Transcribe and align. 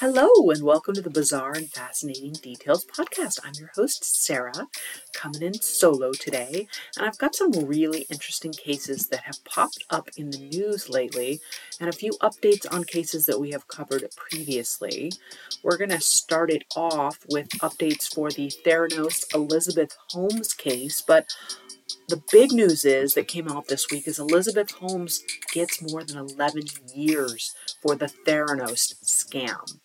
Hello, 0.00 0.30
and 0.48 0.62
welcome 0.62 0.94
to 0.94 1.02
the 1.02 1.10
Bizarre 1.10 1.52
and 1.52 1.68
Fascinating 1.68 2.32
Details 2.32 2.86
podcast. 2.86 3.38
I'm 3.44 3.52
your 3.58 3.68
host, 3.74 4.02
Sarah, 4.02 4.66
coming 5.12 5.42
in 5.42 5.52
solo 5.60 6.12
today, 6.12 6.68
and 6.96 7.06
I've 7.06 7.18
got 7.18 7.34
some 7.34 7.52
really 7.52 8.06
interesting 8.08 8.52
cases 8.52 9.08
that 9.08 9.24
have 9.24 9.44
popped 9.44 9.84
up 9.90 10.08
in 10.16 10.30
the 10.30 10.38
news 10.38 10.88
lately, 10.88 11.40
and 11.78 11.90
a 11.90 11.92
few 11.92 12.12
updates 12.22 12.64
on 12.72 12.84
cases 12.84 13.26
that 13.26 13.38
we 13.38 13.50
have 13.50 13.68
covered 13.68 14.08
previously. 14.16 15.12
We're 15.62 15.76
going 15.76 15.90
to 15.90 16.00
start 16.00 16.50
it 16.50 16.64
off 16.74 17.18
with 17.28 17.50
updates 17.58 18.06
for 18.06 18.30
the 18.30 18.50
Theranos 18.64 19.26
Elizabeth 19.34 19.94
Holmes 20.08 20.54
case, 20.54 21.02
but 21.06 21.26
the 22.10 22.22
big 22.32 22.50
news 22.50 22.84
is 22.84 23.14
that 23.14 23.28
came 23.28 23.48
out 23.48 23.68
this 23.68 23.86
week 23.88 24.08
is 24.08 24.18
Elizabeth 24.18 24.72
Holmes 24.72 25.22
gets 25.52 25.80
more 25.80 26.02
than 26.02 26.18
11 26.18 26.64
years 26.92 27.54
for 27.80 27.94
the 27.94 28.06
Theranos 28.26 28.94
scam. 29.04 29.78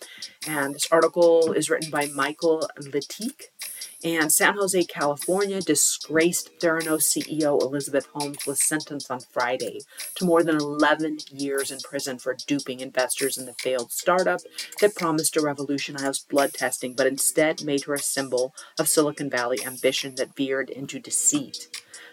And 0.47 0.73
this 0.73 0.87
article 0.91 1.53
is 1.53 1.69
written 1.69 1.91
by 1.91 2.07
Michael 2.07 2.67
Liedtke. 2.79 3.49
And 4.03 4.31
San 4.31 4.55
Jose, 4.55 4.83
California, 4.85 5.61
disgraced 5.61 6.49
Theranos 6.59 7.03
CEO 7.03 7.61
Elizabeth 7.61 8.07
Holmes 8.13 8.45
was 8.47 8.67
sentenced 8.67 9.11
on 9.11 9.19
Friday 9.19 9.81
to 10.15 10.25
more 10.25 10.41
than 10.41 10.55
11 10.55 11.19
years 11.31 11.69
in 11.69 11.79
prison 11.79 12.17
for 12.17 12.35
duping 12.47 12.79
investors 12.79 13.37
in 13.37 13.45
the 13.45 13.53
failed 13.53 13.91
startup 13.91 14.41
that 14.81 14.95
promised 14.95 15.35
to 15.35 15.41
revolutionize 15.41 16.19
blood 16.19 16.53
testing, 16.53 16.93
but 16.93 17.07
instead 17.07 17.63
made 17.63 17.83
her 17.83 17.93
a 17.93 17.99
symbol 17.99 18.55
of 18.79 18.87
Silicon 18.87 19.29
Valley 19.29 19.59
ambition 19.63 20.15
that 20.15 20.35
veered 20.35 20.71
into 20.71 20.99
deceit. 20.99 21.69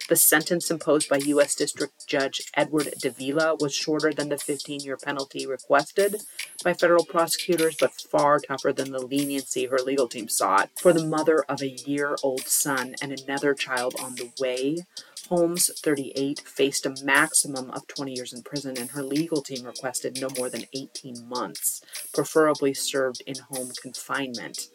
The 0.09 0.17
sentence 0.17 0.71
imposed 0.71 1.09
by 1.09 1.19
U.S. 1.19 1.55
District 1.55 2.07
Judge 2.07 2.43
Edward 2.55 2.93
Davila 3.01 3.57
was 3.61 3.75
shorter 3.75 4.13
than 4.13 4.29
the 4.29 4.39
15 4.39 4.81
year 4.81 4.97
penalty 4.97 5.47
requested 5.47 6.23
by 6.65 6.75
federal 6.75 7.05
prosecutors, 7.05 7.77
but 7.79 7.93
far 7.93 8.39
tougher 8.39 8.73
than 8.73 8.93
the 8.93 9.05
leniency 9.05 9.67
her 9.67 9.79
legal 9.79 10.09
team 10.09 10.29
sought. 10.29 10.71
For 10.77 10.93
the 10.93 11.05
mother 11.05 11.45
of 11.49 11.63
a 11.63 11.69
year 11.69 12.17
old 12.23 12.43
son 12.43 12.95
and 13.01 13.13
another 13.13 13.55
child 13.55 13.95
on 13.99 14.15
the 14.17 14.31
way, 14.41 14.85
Holmes, 15.29 15.71
38, 15.81 16.41
faced 16.41 16.85
a 16.85 16.95
maximum 17.05 17.71
of 17.71 17.87
20 17.87 18.13
years 18.13 18.33
in 18.33 18.43
prison, 18.43 18.77
and 18.77 18.91
her 18.91 19.03
legal 19.03 19.41
team 19.41 19.65
requested 19.65 20.21
no 20.21 20.29
more 20.37 20.51
than 20.51 20.65
18 20.75 21.29
months, 21.29 21.81
preferably 22.13 22.75
served 22.75 23.23
in 23.27 23.37
home 23.51 23.71
confinement. 23.81 24.69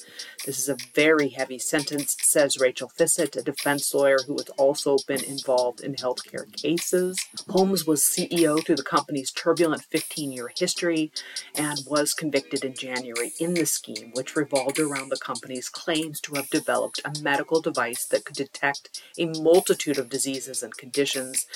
This 0.45 0.57
is 0.57 0.69
a 0.69 0.77
very 0.95 1.29
heavy 1.29 1.59
sentence, 1.59 2.15
says 2.21 2.59
Rachel 2.59 2.91
Fiset, 2.97 3.35
a 3.35 3.41
defense 3.41 3.93
lawyer 3.93 4.19
who 4.25 4.33
has 4.37 4.49
also 4.57 4.97
been 5.07 5.23
involved 5.23 5.81
in 5.81 5.95
healthcare 5.95 6.51
cases. 6.53 7.19
Holmes 7.49 7.85
was 7.85 8.01
CEO 8.01 8.65
through 8.65 8.77
the 8.77 8.83
company's 8.83 9.31
turbulent 9.31 9.83
15 9.83 10.31
year 10.31 10.49
history 10.57 11.11
and 11.55 11.79
was 11.87 12.13
convicted 12.13 12.63
in 12.63 12.73
January 12.73 13.33
in 13.39 13.53
the 13.53 13.65
scheme, 13.65 14.11
which 14.13 14.35
revolved 14.35 14.79
around 14.79 15.09
the 15.09 15.17
company's 15.17 15.69
claims 15.69 16.21
to 16.21 16.35
have 16.35 16.49
developed 16.49 17.01
a 17.03 17.21
medical 17.21 17.61
device 17.61 18.05
that 18.05 18.23
could 18.23 18.35
detect 18.35 19.01
a 19.19 19.25
multitude 19.25 19.97
of 19.97 20.09
diseases 20.09 20.36
diseases 20.37 20.63
and 20.63 20.77
conditions 20.77 21.47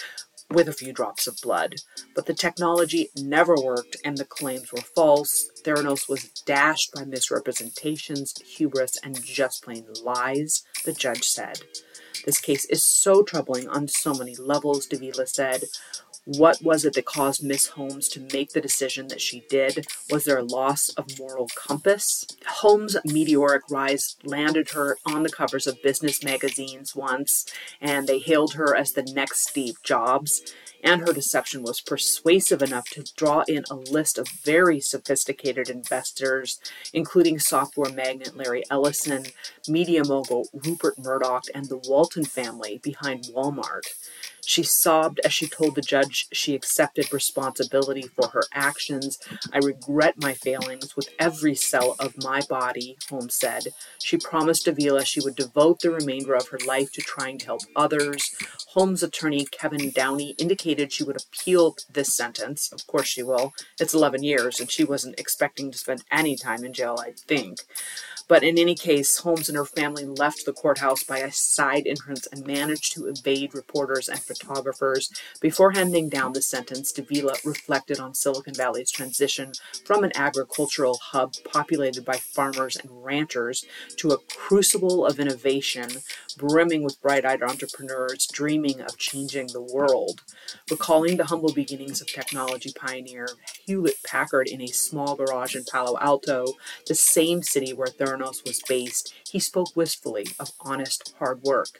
with 0.49 0.67
a 0.67 0.73
few 0.73 0.91
drops 0.91 1.27
of 1.27 1.39
blood. 1.41 1.75
But 2.15 2.25
the 2.25 2.33
technology 2.33 3.09
never 3.15 3.55
worked 3.55 3.95
and 4.03 4.17
the 4.17 4.25
claims 4.25 4.71
were 4.73 4.81
false. 4.81 5.49
Theranos 5.63 6.09
was 6.09 6.29
dashed 6.45 6.91
by 6.93 7.05
misrepresentations, 7.05 8.33
hubris, 8.41 8.97
and 9.03 9.23
just 9.23 9.63
plain 9.63 9.85
lies, 10.03 10.63
the 10.83 10.93
judge 10.93 11.23
said. 11.23 11.61
This 12.25 12.39
case 12.39 12.65
is 12.65 12.83
so 12.83 13.23
troubling 13.23 13.69
on 13.69 13.87
so 13.87 14.13
many 14.13 14.35
levels, 14.35 14.87
Davila 14.87 15.27
said. 15.27 15.63
What 16.25 16.61
was 16.61 16.85
it 16.85 16.93
that 16.93 17.05
caused 17.05 17.43
Miss 17.43 17.69
Holmes 17.69 18.07
to 18.09 18.27
make 18.31 18.51
the 18.51 18.61
decision 18.61 19.07
that 19.07 19.21
she 19.21 19.43
did? 19.49 19.87
Was 20.11 20.25
there 20.25 20.37
a 20.37 20.43
loss 20.43 20.89
of 20.89 21.17
moral 21.17 21.49
compass? 21.55 22.25
Holmes' 22.45 22.95
meteoric 23.03 23.63
rise 23.71 24.17
landed 24.23 24.69
her 24.71 24.97
on 25.03 25.23
the 25.23 25.31
covers 25.31 25.65
of 25.65 25.81
business 25.81 26.23
magazines 26.23 26.95
once, 26.95 27.47
and 27.81 28.07
they 28.07 28.19
hailed 28.19 28.53
her 28.53 28.75
as 28.75 28.91
the 28.91 29.01
next 29.01 29.47
Steve 29.47 29.81
Jobs. 29.81 30.43
And 30.83 31.01
her 31.01 31.13
deception 31.13 31.63
was 31.63 31.81
persuasive 31.81 32.61
enough 32.61 32.89
to 32.91 33.03
draw 33.15 33.43
in 33.47 33.63
a 33.69 33.75
list 33.75 34.19
of 34.19 34.27
very 34.27 34.79
sophisticated 34.79 35.69
investors, 35.69 36.59
including 36.93 37.39
software 37.39 37.91
magnate 37.91 38.35
Larry 38.35 38.63
Ellison, 38.69 39.25
media 39.67 40.03
mogul 40.03 40.47
Rupert 40.53 40.99
Murdoch, 40.99 41.45
and 41.53 41.65
the 41.65 41.77
Walton 41.77 42.25
family 42.25 42.79
behind 42.83 43.25
Walmart. 43.25 43.85
She 44.51 44.63
sobbed 44.63 45.21
as 45.23 45.31
she 45.31 45.47
told 45.47 45.75
the 45.75 45.81
judge 45.81 46.27
she 46.33 46.55
accepted 46.55 47.13
responsibility 47.13 48.01
for 48.01 48.27
her 48.31 48.43
actions. 48.51 49.17
I 49.53 49.59
regret 49.59 50.15
my 50.19 50.33
failings 50.33 50.93
with 50.93 51.07
every 51.17 51.55
cell 51.55 51.95
of 51.99 52.21
my 52.21 52.41
body, 52.41 52.97
Holmes 53.09 53.35
said. 53.35 53.67
She 54.03 54.17
promised 54.17 54.65
Davila 54.65 55.05
she 55.05 55.21
would 55.21 55.37
devote 55.37 55.79
the 55.79 55.89
remainder 55.89 56.35
of 56.35 56.49
her 56.49 56.59
life 56.67 56.91
to 56.91 57.01
trying 57.01 57.37
to 57.37 57.45
help 57.45 57.61
others. 57.77 58.35
Holmes 58.71 59.01
attorney 59.01 59.45
Kevin 59.45 59.89
Downey 59.89 60.35
indicated 60.37 60.91
she 60.91 61.05
would 61.05 61.21
appeal 61.23 61.77
this 61.89 62.13
sentence. 62.13 62.73
Of 62.73 62.85
course 62.87 63.07
she 63.07 63.23
will. 63.23 63.53
It's 63.79 63.93
11 63.93 64.21
years, 64.21 64.59
and 64.59 64.69
she 64.69 64.83
wasn't 64.83 65.17
expecting 65.17 65.71
to 65.71 65.77
spend 65.77 66.03
any 66.11 66.35
time 66.35 66.65
in 66.65 66.73
jail, 66.73 66.97
I 66.99 67.11
think. 67.11 67.59
But 68.31 68.43
in 68.43 68.57
any 68.57 68.75
case, 68.75 69.17
Holmes 69.17 69.49
and 69.49 69.57
her 69.57 69.65
family 69.65 70.05
left 70.05 70.45
the 70.45 70.53
courthouse 70.53 71.03
by 71.03 71.17
a 71.17 71.33
side 71.33 71.85
entrance 71.85 72.29
and 72.31 72.47
managed 72.47 72.93
to 72.93 73.07
evade 73.07 73.53
reporters 73.53 74.07
and 74.07 74.21
photographers. 74.21 75.11
Before 75.41 75.71
handing 75.71 76.07
down 76.07 76.31
the 76.31 76.41
sentence, 76.41 76.93
Davila 76.93 77.35
reflected 77.43 77.99
on 77.99 78.13
Silicon 78.13 78.53
Valley's 78.53 78.89
transition 78.89 79.51
from 79.83 80.05
an 80.05 80.13
agricultural 80.15 80.97
hub 81.11 81.33
populated 81.43 82.05
by 82.05 82.15
farmers 82.15 82.77
and 82.77 83.03
ranchers 83.03 83.65
to 83.97 84.11
a 84.11 84.17
crucible 84.33 85.05
of 85.05 85.19
innovation 85.19 85.89
brimming 86.37 86.83
with 86.83 87.01
bright 87.01 87.25
eyed 87.25 87.43
entrepreneurs 87.43 88.27
dreaming 88.27 88.79
of 88.79 88.97
changing 88.97 89.47
the 89.47 89.61
world. 89.61 90.21
Recalling 90.69 91.17
the 91.17 91.25
humble 91.25 91.51
beginnings 91.51 91.99
of 91.99 92.07
technology 92.07 92.71
pioneer 92.73 93.27
Hewlett 93.65 94.01
Packard 94.05 94.47
in 94.47 94.61
a 94.61 94.67
small 94.67 95.17
garage 95.17 95.53
in 95.53 95.65
Palo 95.65 95.97
Alto, 95.99 96.45
the 96.87 96.95
same 96.95 97.43
city 97.43 97.73
where 97.73 97.89
Theranos 98.21 98.45
was 98.45 98.61
based, 98.67 99.13
he 99.31 99.39
spoke 99.39 99.75
wistfully 99.75 100.27
of 100.39 100.51
honest 100.59 101.13
hard 101.19 101.41
work. 101.41 101.79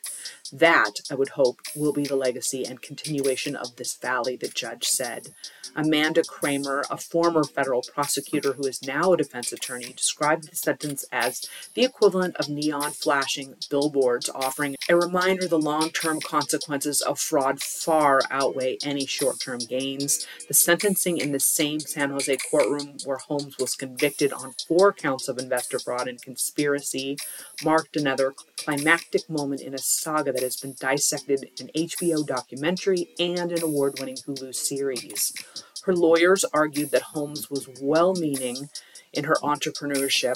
That, 0.53 0.93
I 1.09 1.15
would 1.15 1.29
hope, 1.29 1.61
will 1.75 1.93
be 1.93 2.05
the 2.05 2.15
legacy 2.15 2.65
and 2.65 2.81
continuation 2.81 3.55
of 3.55 3.75
this 3.75 3.95
valley, 3.95 4.35
the 4.35 4.47
judge 4.47 4.85
said. 4.85 5.29
Amanda 5.75 6.23
Kramer, 6.23 6.83
a 6.89 6.97
former 6.97 7.43
federal 7.43 7.81
prosecutor 7.81 8.53
who 8.53 8.67
is 8.67 8.81
now 8.81 9.13
a 9.13 9.17
defense 9.17 9.53
attorney, 9.53 9.93
described 9.93 10.49
the 10.49 10.55
sentence 10.55 11.05
as 11.11 11.47
the 11.73 11.83
equivalent 11.83 12.35
of 12.35 12.49
neon 12.49 12.91
flashing 12.91 13.55
billboards 13.69 14.29
offering 14.33 14.75
a 14.89 14.95
reminder 14.95 15.47
the 15.47 15.57
long 15.57 15.89
term 15.91 16.19
consequences 16.19 17.01
of 17.01 17.19
fraud 17.19 17.61
far 17.61 18.21
outweigh 18.29 18.77
any 18.83 19.05
short 19.05 19.39
term 19.39 19.59
gains. 19.59 20.27
The 20.47 20.53
sentencing 20.53 21.17
in 21.17 21.31
the 21.31 21.39
same 21.39 21.79
San 21.79 22.09
Jose 22.09 22.35
courtroom 22.49 22.97
where 23.05 23.17
Holmes 23.17 23.57
was 23.57 23.75
convicted 23.75 24.33
on 24.33 24.53
four 24.67 24.91
counts 24.91 25.29
of 25.29 25.37
investor 25.37 25.79
fraud 25.79 26.07
and 26.07 26.21
conspiracy 26.21 27.17
marked 27.63 27.95
another 27.95 28.33
climactic 28.57 29.29
moment 29.29 29.61
in 29.61 29.73
a 29.73 29.79
saga 29.79 30.31
that 30.31 30.43
has 30.43 30.57
been 30.57 30.75
dissected 30.79 31.45
in 31.59 31.67
an 31.67 31.87
HBO 31.87 32.25
documentary 32.25 33.09
and 33.19 33.51
an 33.51 33.63
award 33.63 33.99
winning 33.99 34.17
Hulu 34.27 34.53
series. 34.53 35.33
Her 35.85 35.95
lawyers 35.95 36.45
argued 36.53 36.91
that 36.91 37.01
Holmes 37.01 37.49
was 37.49 37.67
well 37.81 38.13
meaning 38.13 38.69
in 39.13 39.25
her 39.25 39.35
entrepreneurship 39.43 40.35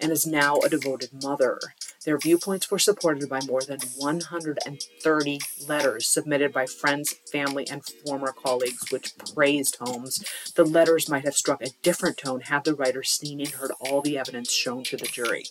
and 0.00 0.12
is 0.12 0.26
now 0.26 0.56
a 0.56 0.68
devoted 0.68 1.10
mother. 1.22 1.58
Their 2.04 2.18
viewpoints 2.18 2.70
were 2.70 2.78
supported 2.78 3.28
by 3.28 3.40
more 3.46 3.62
than 3.62 3.80
130 3.96 5.38
letters 5.66 6.08
submitted 6.08 6.52
by 6.52 6.66
friends, 6.66 7.14
family, 7.30 7.66
and 7.70 7.84
former 7.84 8.32
colleagues, 8.32 8.90
which 8.90 9.16
praised 9.34 9.76
Holmes. 9.80 10.24
The 10.54 10.64
letters 10.64 11.08
might 11.08 11.24
have 11.24 11.34
struck 11.34 11.62
a 11.62 11.70
different 11.82 12.16
tone 12.16 12.40
had 12.42 12.64
the 12.64 12.74
writer 12.74 13.02
seen 13.02 13.40
and 13.40 13.50
heard 13.50 13.72
all 13.80 14.00
the 14.00 14.18
evidence 14.18 14.52
shown 14.52 14.84
to 14.84 14.96
the 14.96 15.06
jury. 15.06 15.44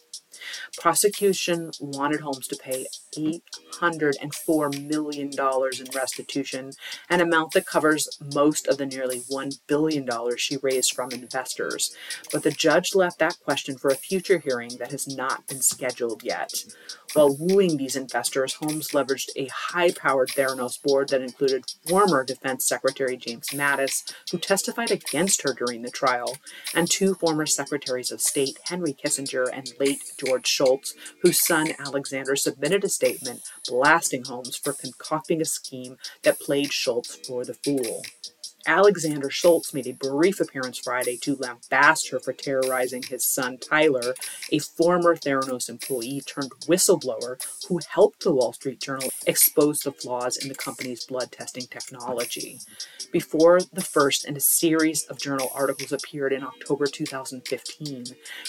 Prosecution 0.77 1.71
wanted 1.79 2.21
Holmes 2.21 2.47
to 2.47 2.55
pay 2.55 2.85
$804 3.15 4.87
million 4.87 5.29
in 5.31 5.95
restitution, 5.95 6.71
an 7.09 7.21
amount 7.21 7.51
that 7.53 7.65
covers 7.65 8.07
most 8.33 8.67
of 8.67 8.77
the 8.77 8.85
nearly 8.85 9.21
$1 9.31 9.59
billion 9.67 10.07
she 10.37 10.57
raised 10.57 10.93
from 10.93 11.11
investors. 11.11 11.95
But 12.31 12.43
the 12.43 12.51
judge 12.51 12.95
left 12.95 13.19
that 13.19 13.37
question 13.43 13.77
for 13.77 13.89
a 13.89 13.95
future 13.95 14.39
hearing 14.39 14.77
that 14.77 14.91
has 14.91 15.07
not 15.07 15.47
been 15.47 15.61
scheduled 15.61 16.23
yet. 16.23 16.53
While 17.13 17.35
wooing 17.39 17.77
these 17.77 17.95
investors, 17.95 18.55
Holmes 18.55 18.89
leveraged 18.89 19.29
a 19.35 19.47
high 19.47 19.91
powered 19.91 20.29
Theranos 20.29 20.81
board 20.81 21.09
that 21.09 21.21
included 21.21 21.63
former 21.87 22.23
Defense 22.23 22.65
Secretary 22.65 23.15
James 23.15 23.47
Mattis, 23.49 24.11
who 24.31 24.37
testified 24.37 24.91
against 24.91 25.41
her 25.43 25.53
during 25.53 25.81
the 25.81 25.89
trial, 25.89 26.37
and 26.75 26.89
two 26.89 27.15
former 27.15 27.45
Secretaries 27.45 28.11
of 28.11 28.21
State, 28.21 28.59
Henry 28.65 28.93
Kissinger 28.93 29.47
and 29.51 29.73
late 29.79 30.03
George 30.19 30.47
Shultz, 30.47 30.93
whose 31.21 31.39
son 31.39 31.69
Alexander 31.79 32.35
submitted 32.35 32.83
a 32.83 32.89
statement 32.89 33.41
blasting 33.67 34.25
Holmes 34.25 34.57
for 34.57 34.73
concocting 34.73 35.41
a 35.41 35.45
scheme 35.45 35.97
that 36.23 36.39
played 36.39 36.73
Shultz 36.73 37.15
for 37.27 37.45
the 37.45 37.53
fool. 37.53 38.03
Alexander 38.67 39.29
Shultz 39.29 39.73
made 39.73 39.87
a 39.87 39.93
brief 39.93 40.41
appearance 40.41 40.77
Friday 40.77 41.15
to 41.21 41.37
lambast 41.37 42.11
her 42.11 42.19
for 42.19 42.33
terrorizing 42.33 43.01
his 43.01 43.25
son 43.25 43.57
Tyler, 43.57 44.13
a 44.51 44.59
former 44.59 45.15
Theranos 45.15 45.69
employee 45.69 46.21
turned 46.25 46.51
whistleblower 46.67 47.41
who 47.69 47.79
helped 47.89 48.23
the 48.23 48.33
Wall 48.33 48.51
Street 48.51 48.81
Journal 48.81 49.09
expose 49.25 49.79
the 49.79 49.93
flaws 49.93 50.35
in 50.35 50.49
the 50.49 50.55
company's 50.55 51.05
blood 51.05 51.31
testing 51.31 51.65
technology. 51.67 52.59
Before 53.13 53.61
the 53.61 53.81
first 53.81 54.25
in 54.25 54.35
a 54.35 54.41
series 54.41 55.05
of 55.05 55.17
journal 55.17 55.49
articles 55.55 55.93
appeared 55.93 56.33
in 56.33 56.43
October 56.43 56.87
2015, 56.87 58.05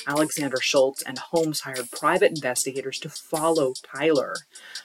Alexander 0.09 0.61
Shultz 0.61 1.01
and 1.03 1.19
Holmes 1.19 1.61
hired 1.61 1.93
private 1.93 2.31
investigators 2.31 2.99
to 3.01 3.09
follow 3.09 3.73
Tyler. 3.95 4.35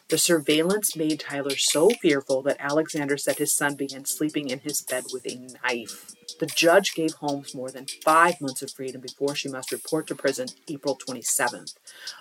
The 0.09 0.19
surveillance 0.19 0.95
made 0.95 1.19
Tyler 1.19 1.55
so 1.55 1.89
fearful 1.89 2.43
that 2.43 2.57
Alexander 2.59 3.17
said 3.17 3.37
his 3.37 3.55
son 3.55 3.75
began 3.75 4.05
sleeping 4.05 4.49
in 4.49 4.59
his 4.59 4.83
bed 4.83 5.05
with 5.11 5.22
a 5.25 5.35
knife. 5.35 6.13
The 6.39 6.45
judge 6.47 6.93
gave 6.95 7.13
Holmes 7.13 7.53
more 7.53 7.69
than 7.69 7.85
five 8.03 8.41
months 8.41 8.61
of 8.61 8.71
freedom 8.71 9.01
before 9.01 9.35
she 9.35 9.49
must 9.49 9.71
report 9.71 10.07
to 10.07 10.15
prison 10.15 10.47
April 10.67 10.97
27th, 10.97 11.75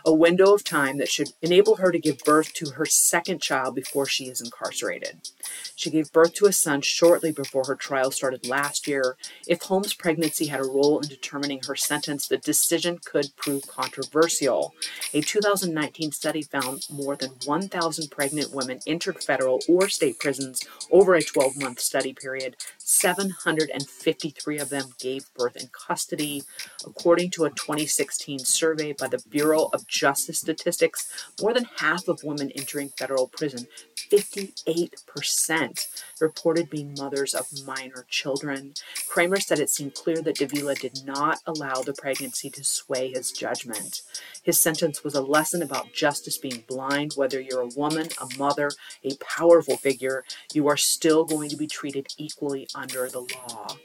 a 0.04 0.12
window 0.12 0.54
of 0.54 0.64
time 0.64 0.98
that 0.98 1.08
should 1.08 1.30
enable 1.40 1.76
her 1.76 1.90
to 1.90 1.98
give 1.98 2.18
birth 2.18 2.52
to 2.54 2.70
her 2.72 2.86
second 2.86 3.40
child 3.40 3.74
before 3.74 4.06
she 4.06 4.24
is 4.24 4.40
incarcerated. 4.40 5.28
She 5.74 5.90
gave 5.90 6.12
birth 6.12 6.34
to 6.34 6.46
a 6.46 6.52
son 6.52 6.82
shortly 6.82 7.32
before 7.32 7.64
her 7.64 7.74
trial 7.74 8.10
started 8.10 8.46
last 8.46 8.86
year. 8.86 9.16
If 9.48 9.62
Holmes' 9.62 9.94
pregnancy 9.94 10.46
had 10.46 10.60
a 10.60 10.64
role 10.64 11.00
in 11.00 11.08
determining 11.08 11.62
her 11.66 11.76
sentence, 11.76 12.26
the 12.26 12.38
decision 12.38 12.98
could 13.04 13.34
prove 13.36 13.66
controversial. 13.66 14.74
A 15.14 15.20
2019 15.20 16.12
study 16.12 16.42
found 16.42 16.86
more 16.90 17.16
than 17.16 17.32
1,000 17.44 18.10
pregnant 18.10 18.54
women 18.54 18.80
entered 18.86 19.22
federal 19.22 19.60
or 19.68 19.88
state 19.88 20.18
prisons 20.18 20.60
over 20.90 21.14
a 21.14 21.22
12 21.22 21.60
month 21.60 21.80
study 21.80 22.12
period. 22.12 22.56
753 22.92 24.58
of 24.58 24.68
them 24.68 24.94
gave 24.98 25.32
birth 25.34 25.56
in 25.56 25.68
custody. 25.68 26.42
According 26.86 27.30
to 27.30 27.44
a 27.44 27.50
2016 27.50 28.40
survey 28.40 28.92
by 28.92 29.08
the 29.08 29.22
Bureau 29.30 29.70
of 29.72 29.86
Justice 29.88 30.38
Statistics, 30.38 31.08
more 31.40 31.54
than 31.54 31.66
half 31.78 32.06
of 32.08 32.22
women 32.22 32.50
entering 32.52 32.90
federal 32.90 33.28
prison, 33.28 33.66
58%, 34.12 35.86
reported 36.20 36.68
being 36.68 36.94
mothers 36.98 37.32
of 37.34 37.46
minor 37.66 38.04
children. 38.08 38.74
Kramer 39.08 39.40
said 39.40 39.58
it 39.58 39.70
seemed 39.70 39.94
clear 39.94 40.20
that 40.20 40.36
Davila 40.36 40.74
did 40.74 41.04
not 41.06 41.38
allow 41.46 41.80
the 41.80 41.94
pregnancy 41.94 42.50
to 42.50 42.62
sway 42.62 43.10
his 43.10 43.32
judgment. 43.32 44.02
His 44.42 44.60
sentence 44.60 45.02
was 45.02 45.14
a 45.14 45.22
lesson 45.22 45.62
about 45.62 45.94
justice 45.94 46.36
being 46.36 46.64
blind. 46.68 47.12
Whether 47.16 47.40
you're 47.40 47.62
a 47.62 47.70
woman, 47.74 48.08
a 48.20 48.28
mother, 48.38 48.70
a 49.02 49.16
powerful 49.16 49.78
figure, 49.78 50.24
you 50.52 50.68
are 50.68 50.76
still 50.76 51.24
going 51.24 51.48
to 51.48 51.56
be 51.56 51.66
treated 51.66 52.08
equally 52.18 52.68
under 52.74 53.08
the 53.08 53.20
law. 53.20 53.76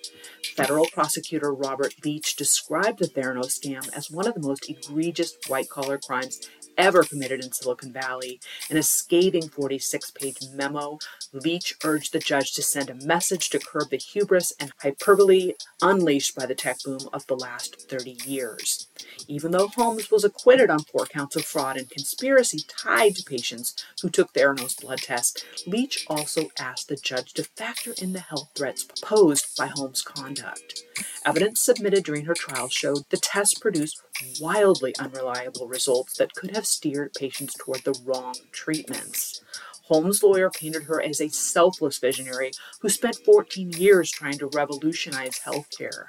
Federal 0.56 0.88
prosecutor 0.88 1.54
Robert 1.54 1.94
Leach 2.04 2.36
described 2.36 3.00
the 3.00 3.08
Theranos 3.08 3.60
scam 3.60 3.88
as 3.96 4.12
one 4.12 4.28
of 4.28 4.34
the 4.34 4.42
most 4.42 4.70
egregious 4.70 5.38
white 5.48 5.70
collar 5.70 5.98
crimes 5.98 6.40
ever 6.78 7.04
committed 7.04 7.44
in 7.44 7.52
Silicon 7.52 7.92
Valley. 7.92 8.40
In 8.70 8.78
a 8.78 8.84
scathing 8.84 9.50
46 9.50 10.12
page 10.12 10.38
memo, 10.54 11.00
Leach 11.34 11.76
urged 11.84 12.14
the 12.14 12.20
judge 12.20 12.54
to 12.54 12.62
send 12.62 12.90
a 12.90 13.06
message 13.06 13.50
to 13.50 13.60
curb 13.60 13.90
the 13.90 13.98
hubris 13.98 14.54
and 14.60 14.72
hyperbole 14.82 15.54
unleashed 15.82 16.36
by 16.36 16.46
the 16.46 16.56
tech 16.56 16.78
boom 16.84 17.10
of 17.14 17.26
the 17.28 17.36
last 17.36 17.90
30 17.90 18.18
years. 18.26 18.88
Even 19.28 19.52
though 19.52 19.68
Holmes 19.68 20.12
was 20.12 20.24
acquitted 20.24 20.70
on 20.70 20.80
four 20.80 21.06
counts 21.06 21.36
of 21.36 21.46
fraud 21.46 21.78
and 21.78 21.90
conspiracy 21.90 22.60
tied 22.68 23.16
to 23.16 23.24
patients 23.24 23.76
who 24.02 24.10
took 24.10 24.34
Theranos 24.34 24.80
blood 24.80 25.00
tests, 25.00 25.44
Leach 25.66 26.06
also 26.08 26.50
asked 26.60 26.88
the 26.88 26.96
judge 26.96 27.34
to 27.34 27.44
factor 27.44 27.94
in 28.02 28.14
the 28.14 28.20
health 28.20 28.50
threats 28.56 28.86
posed 29.02 29.58
by 29.58 29.68
Holmes' 29.68 30.02
conduct. 30.02 30.84
Evidence 31.26 31.62
submitted 31.62 32.04
during 32.04 32.26
her 32.26 32.34
trial 32.34 32.70
showed 32.70 33.04
the 33.10 33.18
tests 33.18 33.60
produced 33.60 34.02
wildly 34.40 34.94
unreliable 35.00 35.68
results 35.68 36.18
that 36.18 36.34
could 36.34 36.56
have 36.56 36.66
steered 36.66 37.14
patients 37.14 37.56
toward 37.56 37.84
the 37.84 38.00
wrong 38.06 38.36
treatments. 38.52 39.42
Holmes' 39.88 40.22
lawyer 40.22 40.50
painted 40.50 40.84
her 40.84 41.02
as 41.02 41.22
a 41.22 41.30
selfless 41.30 41.98
visionary 41.98 42.52
who 42.82 42.90
spent 42.90 43.24
14 43.24 43.72
years 43.72 44.12
trying 44.12 44.38
to 44.40 44.48
revolutionize 44.48 45.40
healthcare. 45.40 46.08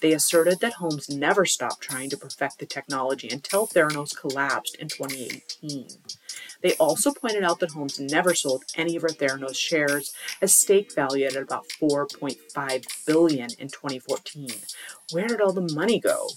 They 0.00 0.12
asserted 0.12 0.60
that 0.60 0.74
Holmes 0.74 1.08
never 1.08 1.44
stopped 1.44 1.80
trying 1.80 2.08
to 2.10 2.16
perfect 2.16 2.60
the 2.60 2.66
technology 2.66 3.28
until 3.28 3.66
Theranos 3.66 4.16
collapsed 4.16 4.76
in 4.76 4.88
2018. 4.88 5.88
They 6.62 6.74
also 6.74 7.12
pointed 7.12 7.42
out 7.42 7.58
that 7.60 7.72
Holmes 7.72 7.98
never 7.98 8.34
sold 8.34 8.64
any 8.76 8.94
of 8.94 9.02
her 9.02 9.08
Theranos 9.08 9.56
shares, 9.56 10.14
as 10.40 10.54
stake 10.54 10.94
valued 10.94 11.34
at 11.34 11.42
about 11.42 11.66
4.5 11.80 13.06
billion 13.06 13.50
in 13.58 13.68
2014. 13.68 14.50
Where 15.10 15.26
did 15.26 15.40
all 15.40 15.52
the 15.52 15.72
money 15.74 15.98
go? 15.98 16.28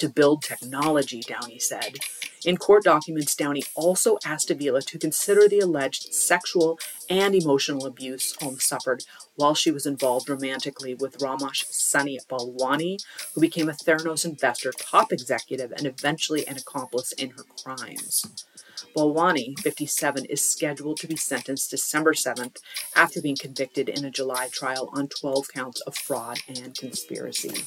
To 0.00 0.08
build 0.08 0.42
technology, 0.42 1.20
Downey 1.20 1.58
said. 1.58 1.98
In 2.46 2.56
court 2.56 2.84
documents, 2.84 3.36
Downey 3.36 3.64
also 3.74 4.16
asked 4.24 4.50
Avila 4.50 4.80
to 4.80 4.98
consider 4.98 5.46
the 5.46 5.58
alleged 5.58 6.14
sexual 6.14 6.78
and 7.10 7.34
emotional 7.34 7.84
abuse 7.84 8.34
Holmes 8.40 8.64
suffered 8.64 9.04
while 9.36 9.54
she 9.54 9.70
was 9.70 9.84
involved 9.84 10.30
romantically 10.30 10.94
with 10.94 11.18
Ramesh 11.18 11.66
Sunny 11.66 12.18
Balwani, 12.30 12.96
who 13.34 13.42
became 13.42 13.68
a 13.68 13.72
Theranos 13.72 14.24
investor, 14.24 14.72
top 14.72 15.12
executive, 15.12 15.70
and 15.70 15.84
eventually 15.86 16.46
an 16.48 16.56
accomplice 16.56 17.12
in 17.12 17.30
her 17.30 17.44
crimes. 17.62 18.24
Balwani, 18.96 19.58
57, 19.58 20.24
is 20.26 20.48
scheduled 20.48 20.98
to 20.98 21.06
be 21.06 21.16
sentenced 21.16 21.70
December 21.70 22.12
7th 22.12 22.58
after 22.96 23.20
being 23.20 23.36
convicted 23.36 23.88
in 23.88 24.04
a 24.04 24.10
July 24.10 24.48
trial 24.52 24.90
on 24.92 25.08
12 25.08 25.48
counts 25.52 25.80
of 25.82 25.94
fraud 25.96 26.38
and 26.48 26.76
conspiracy. 26.76 27.64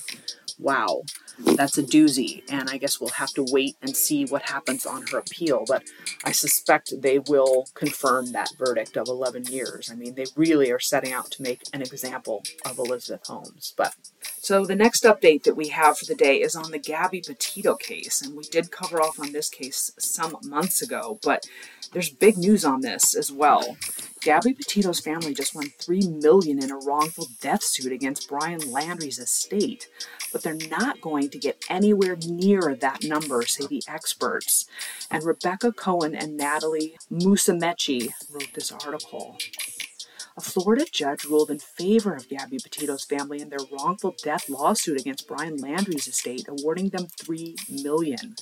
Wow, 0.60 1.02
that's 1.40 1.78
a 1.78 1.84
doozy, 1.84 2.44
and 2.50 2.70
I 2.70 2.78
guess 2.78 3.00
we'll 3.00 3.10
have 3.12 3.34
to 3.34 3.46
wait 3.50 3.76
and 3.82 3.98
see 3.98 4.26
what 4.26 4.44
happens 4.44 4.86
on 4.86 5.06
her 5.12 5.18
appeal. 5.18 5.66
But 5.68 5.84
I 6.24 6.32
suspect 6.32 7.02
they 7.02 7.20
will 7.20 7.66
confirm 7.74 8.32
that 8.32 8.52
verdict 8.58 8.96
of 8.96 9.08
11 9.08 9.46
years. 9.46 9.90
I 9.92 9.96
mean, 9.96 10.14
they 10.16 10.26
really 10.36 10.72
are 10.72 10.80
setting 10.80 11.12
out 11.12 11.32
to 11.32 11.42
make 11.42 11.64
an 11.74 11.82
example 11.82 12.44
of 12.66 12.78
Elizabeth 12.78 13.26
Holmes. 13.28 13.74
But 13.76 13.96
so 14.40 14.66
the 14.66 14.76
next 14.76 15.04
update 15.04 15.44
that 15.44 15.58
we 15.58 15.70
have 15.70 15.98
for 15.98 16.06
the 16.06 16.16
day 16.16 16.38
is 16.42 16.56
on 16.56 16.72
the 16.72 16.78
Gabby 16.78 17.22
Petito 17.22 17.76
case, 17.76 18.22
and 18.22 18.36
we 18.36 18.44
did 18.44 18.72
cover 18.72 19.02
off 19.02 19.20
on 19.20 19.32
this 19.32 19.50
case 19.50 19.92
some 19.98 20.38
months 20.44 20.82
ago, 20.82 21.03
but 21.24 21.46
there's 21.92 22.10
big 22.10 22.38
news 22.38 22.66
on 22.66 22.82
this 22.82 23.16
as 23.16 23.32
well. 23.32 23.78
Gabby 24.22 24.54
Petito's 24.54 25.02
family 25.02 25.34
just 25.34 25.54
won 25.54 25.70
three 25.78 26.08
million 26.08 26.64
in 26.64 26.72
a 26.72 26.78
wrongful 26.78 27.28
death 27.42 27.62
suit 27.62 27.92
against 27.92 28.30
Brian 28.30 28.60
Laundrie's 28.72 29.20
estate, 29.20 29.90
but 30.32 30.44
they're 30.44 30.58
not 30.70 31.02
going 31.02 31.30
to 31.30 31.38
get 31.38 31.64
anywhere 31.70 32.18
near 32.26 32.74
that 32.76 33.04
number, 33.04 33.46
say 33.46 33.68
the 33.68 33.84
experts. 33.88 34.66
And 35.12 35.24
Rebecca 35.24 35.74
Cohen 35.74 36.16
and 36.16 36.38
Natalie 36.38 36.96
Musumeci 37.12 38.10
wrote 38.32 38.54
this 38.54 38.72
article. 38.72 39.38
A 40.36 40.42
Florida 40.42 40.86
judge 40.92 41.26
ruled 41.26 41.52
in 41.52 41.60
favor 41.60 42.16
of 42.16 42.28
Gabby 42.28 42.58
Petito's 42.58 43.06
family 43.06 43.40
in 43.40 43.50
their 43.50 43.60
wrongful 43.72 44.16
death 44.24 44.50
lawsuit 44.50 45.00
against 45.00 45.28
Brian 45.28 45.58
Laundrie's 45.58 46.08
estate, 46.08 46.48
awarding 46.48 46.90
them 46.90 47.06
three 47.06 47.56
million. 47.70 48.36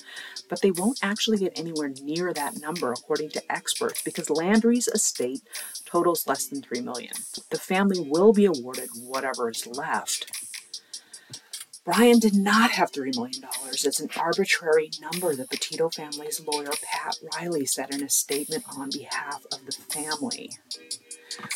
But 0.48 0.62
they 0.62 0.70
won't 0.70 1.00
actually 1.02 1.38
get 1.38 1.58
anywhere 1.58 1.92
near 2.00 2.32
that 2.32 2.58
number, 2.62 2.92
according 2.92 3.30
to 3.30 3.52
experts, 3.52 4.00
because 4.00 4.30
Laundrie's 4.30 4.88
estate 4.88 5.42
totals 5.84 6.26
less 6.26 6.46
than 6.46 6.62
three 6.62 6.80
million. 6.80 7.12
The 7.50 7.58
family 7.58 8.00
will 8.00 8.32
be 8.32 8.46
awarded 8.46 8.88
whatever 8.96 9.50
is 9.50 9.66
left. 9.66 10.30
Brian 11.84 12.20
did 12.20 12.34
not 12.34 12.70
have 12.70 12.92
$3 12.92 13.16
million. 13.16 13.42
It's 13.72 13.98
an 13.98 14.08
arbitrary 14.16 14.90
number, 15.00 15.34
the 15.34 15.48
Petito 15.48 15.90
family's 15.90 16.40
lawyer 16.46 16.70
Pat 16.80 17.16
Reilly 17.34 17.66
said 17.66 17.92
in 17.92 18.04
a 18.04 18.08
statement 18.08 18.62
on 18.78 18.90
behalf 18.90 19.44
of 19.52 19.66
the 19.66 19.72
family. 19.72 20.52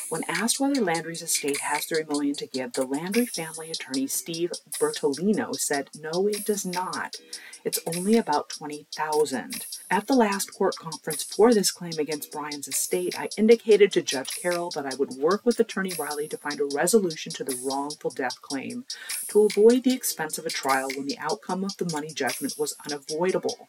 When 0.09 0.23
asked 0.29 0.61
whether 0.61 0.81
Laundrie's 0.81 1.23
estate 1.23 1.61
has 1.61 1.85
three 1.85 2.05
million 2.05 2.35
to 2.37 2.47
give, 2.47 2.73
the 2.73 2.87
Laundrie 2.87 3.29
family 3.29 3.71
attorney 3.71 4.07
Steve 4.07 4.53
Bertolino 4.81 5.55
said, 5.55 5.91
"No, 5.95 6.27
it 6.27 6.45
does 6.45 6.65
not. 6.65 7.17
It's 7.65 7.81
only 7.87 8.17
about 8.17 8.49
twenty 8.49 8.87
thousand. 8.95 9.67
At 9.91 10.07
the 10.07 10.15
last 10.15 10.53
court 10.55 10.77
conference 10.77 11.23
for 11.23 11.53
this 11.53 11.71
claim 11.71 11.99
against 11.99 12.33
Brian's 12.33 12.69
estate, 12.69 13.19
I 13.19 13.29
indicated 13.37 13.93
to 13.93 14.03
Judge 14.03 14.31
Carroll 14.41 14.71
that 14.71 14.87
I 14.87 14.95
would 14.97 15.17
work 15.19 15.45
with 15.45 15.61
Attorney 15.61 15.93
Reilly 15.99 16.29
to 16.29 16.39
find 16.39 16.61
a 16.61 16.67
resolution 16.67 17.33
to 17.33 17.45
the 17.45 17.59
wrongful 17.65 18.11
death 18.11 18.41
claim 18.43 18.85
to 19.29 19.43
avoid 19.45 19.85
the 19.85 19.95
expense 19.95 20.39
of 20.39 20.47
a 20.47 20.51
trial 20.51 20.89
when 20.97 21.07
the 21.07 21.19
outcome 21.19 21.65
of 21.65 21.77
the 21.77 21.91
money 21.93 22.13
judgment 22.13 22.55
was 22.59 22.75
unavoidable." 22.85 23.67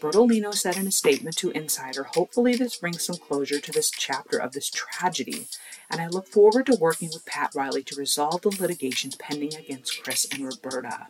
Bertolino 0.00 0.54
said 0.54 0.78
in 0.78 0.86
a 0.86 0.90
statement 0.90 1.36
to 1.36 1.50
Insider, 1.50 2.04
hopefully 2.04 2.56
this 2.56 2.76
brings 2.76 3.04
some 3.04 3.16
closure 3.16 3.60
to 3.60 3.70
this 3.70 3.90
chapter 3.90 4.38
of 4.38 4.52
this 4.52 4.70
tragedy. 4.70 5.46
and 5.90 6.00
I 6.00 6.06
look 6.06 6.26
forward 6.26 6.66
to 6.66 6.76
working 6.76 7.10
with 7.12 7.26
Pat 7.26 7.54
Reilly 7.54 7.82
to 7.82 7.96
resolve 7.96 8.40
the 8.40 8.48
litigation 8.48 9.10
pending 9.18 9.54
against 9.54 10.02
Chris 10.02 10.26
and 10.32 10.46
Roberta. 10.46 11.06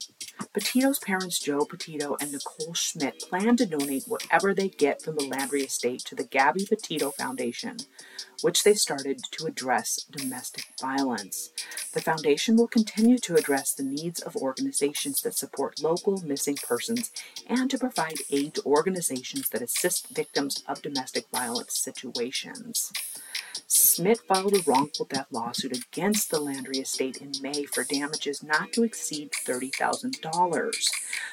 Petito's 0.52 0.99
parents, 0.99 1.38
Joe 1.38 1.64
Petito 1.64 2.16
and 2.21 2.33
Nicole 2.33 2.75
Schmidt, 2.75 3.21
plan 3.21 3.57
to 3.57 3.66
donate 3.66 4.09
whatever 4.09 4.52
they 4.52 4.69
get 4.69 5.00
from 5.00 5.14
the 5.14 5.23
Laundrie 5.23 5.66
estate 5.66 6.00
to 6.07 6.16
the 6.16 6.25
Gabby 6.25 6.66
Petito 6.66 7.12
Foundation, 7.12 7.76
which 8.42 8.64
they 8.64 8.75
started 8.75 9.21
to 9.30 9.47
address 9.47 10.04
domestic 10.11 10.64
violence. 10.80 11.50
The 11.92 12.00
foundation 12.00 12.57
will 12.57 12.66
continue 12.66 13.19
to 13.19 13.37
address 13.37 13.73
the 13.73 13.85
needs 13.85 14.21
of 14.21 14.35
organizations 14.35 15.21
that 15.23 15.37
support 15.37 15.80
local 15.80 16.21
missing 16.23 16.57
persons 16.57 17.12
and 17.47 17.71
to 17.71 17.78
provide 17.78 18.16
aid 18.30 18.54
to 18.54 18.62
organizations 18.64 19.50
that 19.50 19.62
assist 19.62 20.09
victims 20.09 20.64
of 20.66 20.83
domestic 20.83 21.28
violence 21.30 21.78
situations. 21.78 22.92
Schmidt 23.73 24.19
filed 24.27 24.53
a 24.57 24.62
wrongful 24.67 25.07
death 25.07 25.29
lawsuit 25.31 25.77
against 25.77 26.29
the 26.29 26.41
Laundrie 26.41 26.83
estate 26.83 27.19
in 27.19 27.31
May 27.41 27.62
for 27.67 27.85
damages 27.85 28.43
not 28.43 28.73
to 28.73 28.83
exceed 28.83 29.31
$30,000. 29.47 30.91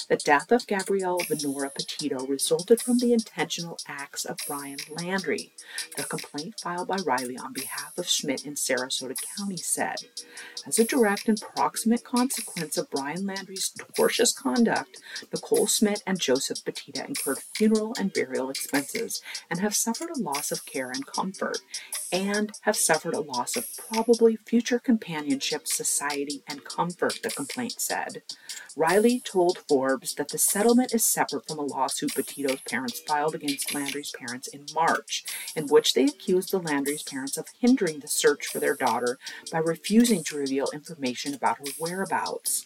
The 0.08 0.18
death 0.18 0.52
of 0.52 0.68
Gabrielle 0.68 1.18
Venora 1.22 1.74
Petito 1.74 2.28
resulted 2.28 2.80
from 2.80 3.00
the 3.00 3.12
intentional 3.12 3.80
acts 3.88 4.24
of 4.24 4.38
Brian 4.48 4.78
Laundrie, 4.88 5.50
the 5.96 6.04
complaint 6.04 6.60
filed 6.60 6.88
by 6.88 6.98
Reilly 7.04 7.40
on 7.40 7.54
behalf 7.54 7.98
of 7.98 8.08
Schmidt 8.08 8.46
in 8.46 8.54
Sarasota 8.54 9.16
County 9.36 9.58
said. 9.58 9.96
As 10.68 10.78
a 10.78 10.84
direct 10.84 11.28
and 11.28 11.42
proximate 11.42 12.04
consequence 12.04 12.78
of 12.78 12.92
Brian 12.92 13.24
Laundrie's 13.24 13.72
tortious 13.98 14.36
conduct, 14.36 15.02
Nicole 15.34 15.66
Schmidt 15.66 16.04
and 16.06 16.20
Joseph 16.20 16.64
Petito 16.64 17.04
incurred 17.04 17.40
funeral 17.56 17.96
and 17.98 18.14
burial 18.14 18.52
expenses 18.52 19.24
and 19.50 19.60
have 19.60 19.76
suffered 19.76 20.12
a 20.16 20.20
loss 20.20 20.52
of 20.52 20.68
care 20.68 20.92
and 20.92 21.08
comfort 21.08 21.58
and 22.12 22.52
have 22.62 22.76
suffered 22.76 23.14
a 23.14 23.20
loss 23.20 23.56
of 23.56 23.68
probably 23.78 24.36
future 24.36 24.80
companionship, 24.80 25.68
society, 25.68 26.44
and 26.48 26.64
comfort, 26.64 27.20
the 27.24 27.30
complaint 27.30 27.80
said. 27.80 28.22
Reilly 28.76 29.20
told 29.20 29.58
Forbes 29.58 30.16
that 30.16 30.30
the 30.30 30.38
settlement 30.38 30.94
is 30.94 31.06
separate 31.06 31.48
from 31.48 31.60
a 31.60 31.64
lawsuit 31.64 32.14
Petito's 32.14 32.62
parents 32.62 33.00
filed 33.00 33.36
against 33.36 33.74
Laundrie's 33.74 34.12
parents 34.12 34.48
in 34.48 34.66
March, 34.74 35.26
in 35.56 35.68
which 35.68 35.94
they 35.94 36.06
accused 36.06 36.52
the 36.52 36.60
Laundrie's 36.60 37.04
parents 37.04 37.38
of 37.38 37.48
hindering 37.60 38.00
the 38.00 38.08
search 38.08 38.46
for 38.46 38.60
their 38.60 38.76
daughter 38.76 39.18
by 39.52 39.60
refusing 39.60 40.24
to 40.26 40.38
reveal 40.38 40.68
information 40.74 41.34
about 41.34 41.58
her 41.58 41.66
whereabouts. 41.80 42.66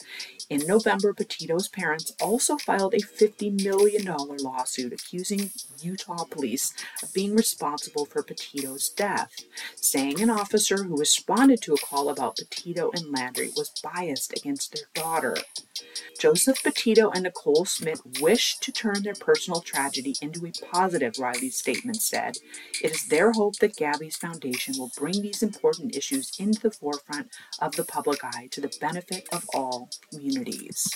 In 0.50 0.68
November, 0.68 1.14
Petito's 1.14 1.70
parents 1.70 2.14
also 2.22 2.58
filed 2.58 2.94
a 2.94 2.98
$50 2.98 3.64
million 3.64 4.04
lawsuit 4.04 4.92
accusing 4.92 5.52
Utah 5.82 6.26
police 6.26 6.74
of 7.02 7.14
being 7.14 7.36
responsible 7.36 8.06
for 8.06 8.22
Petito's 8.22 8.90
death, 8.90 9.31
saying 9.76 10.22
an 10.22 10.30
officer 10.30 10.84
who 10.84 10.98
responded 10.98 11.62
to 11.62 11.74
a 11.74 11.78
call 11.78 12.10
about 12.10 12.38
Petito 12.38 12.92
and 12.92 13.16
Laundrie 13.16 13.56
was 13.56 13.72
biased 13.84 14.32
against 14.34 14.74
their 14.74 15.04
daughter. 15.04 15.38
Joseph 16.20 16.62
Petito 16.64 17.10
and 17.10 17.24
Nicole 17.24 17.66
Smith 17.66 18.02
wished 18.20 18.62
to 18.64 18.72
turn 18.72 19.04
their 19.04 19.16
personal 19.16 19.62
tragedy 19.62 20.16
into 20.22 20.46
a 20.46 20.52
positive, 20.72 21.14
Reilly's 21.20 21.58
statement 21.58 22.02
said. 22.02 22.38
It 22.84 22.92
is 22.92 23.08
their 23.08 23.32
hope 23.32 23.58
that 23.58 23.76
Gabby's 23.76 24.18
foundation 24.18 24.76
will 24.78 24.92
bring 24.96 25.22
these 25.22 25.42
important 25.42 25.96
issues 25.96 26.32
into 26.40 26.62
the 26.62 26.72
forefront 26.72 27.30
of 27.60 27.76
the 27.76 27.84
public 27.84 28.24
eye 28.24 28.50
to 28.52 28.62
the 28.62 28.72
benefit 28.80 29.28
of 29.32 29.46
all 29.54 29.90
communities. 30.12 30.90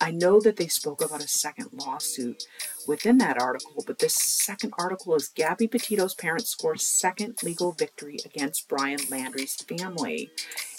I 0.00 0.10
know 0.10 0.40
that 0.40 0.56
they 0.56 0.68
spoke 0.68 1.04
about 1.04 1.22
a 1.22 1.28
second 1.28 1.68
lawsuit 1.72 2.44
within 2.86 3.18
that 3.18 3.40
article, 3.40 3.84
but 3.86 3.98
this 3.98 4.14
second 4.14 4.72
article 4.78 5.14
is 5.14 5.28
Gabby 5.28 5.68
Petito's 5.68 6.14
parents 6.14 6.50
score 6.50 6.76
second 6.76 7.42
legal 7.42 7.72
victory 7.72 8.18
against 8.24 8.68
Brian 8.68 9.00
Laundrie's 9.10 9.56
family. 9.56 10.30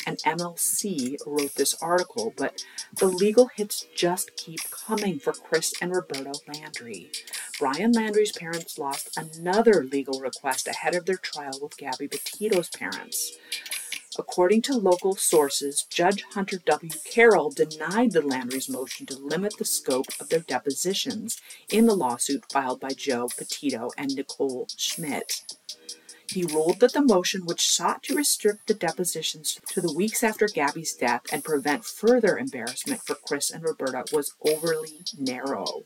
And 0.08 0.18
MLC 0.20 1.18
wrote 1.28 1.54
this 1.54 1.76
article, 1.82 2.34
but 2.36 2.64
the 2.98 3.06
legal 3.06 3.52
hits 3.56 3.86
just 3.96 4.36
keep 4.36 4.60
coming 4.72 5.20
for 5.20 5.34
Chris 5.34 5.74
and 5.80 5.96
Roberto 5.96 6.32
Laundrie. 6.50 7.16
Brian 7.60 7.92
Laundrie's 7.92 8.32
parents 8.32 8.80
lost 8.80 9.16
another 9.16 9.84
legal 9.84 10.20
request 10.20 10.68
ahead 10.68 10.96
of 10.96 11.06
their 11.06 11.18
trial 11.18 11.60
with 11.62 11.78
Gabby 11.78 12.08
Petito's 12.08 12.70
parents. 12.70 13.38
According 14.20 14.64
to 14.64 14.76
local 14.76 15.16
sources, 15.16 15.84
Judge 15.84 16.24
Hunter 16.34 16.58
W. 16.66 16.92
Carroll 17.06 17.50
denied 17.50 18.12
the 18.12 18.22
Laundrie's 18.22 18.68
motion 18.68 19.06
to 19.06 19.18
limit 19.18 19.58
the 19.58 19.64
scope 19.64 20.08
of 20.20 20.28
their 20.28 20.42
depositions 20.42 21.40
in 21.70 21.86
the 21.86 21.96
lawsuit 21.96 22.44
filed 22.52 22.82
by 22.82 22.90
Joe 22.90 23.30
Petito 23.38 23.90
and 23.98 24.14
Nicole 24.14 24.68
Schmidt. 24.76 25.44
He 26.32 26.46
ruled 26.46 26.80
that 26.80 26.94
the 26.94 27.02
motion, 27.02 27.46
which 27.46 27.68
sought 27.68 28.04
to 28.04 28.16
restrict 28.16 28.68
the 28.68 28.74
depositions 28.74 29.60
to 29.72 29.82
the 29.82 29.94
weeks 29.94 30.24
after 30.24 30.48
Gabby's 30.48 30.94
death 30.94 31.24
and 31.32 31.44
prevent 31.44 31.84
further 31.84 32.38
embarrassment 32.38 33.02
for 33.04 33.16
Chris 33.16 33.52
and 33.52 33.64
Roberta, 33.64 34.06
was 34.14 34.34
overly 34.42 35.04
narrow. 35.18 35.84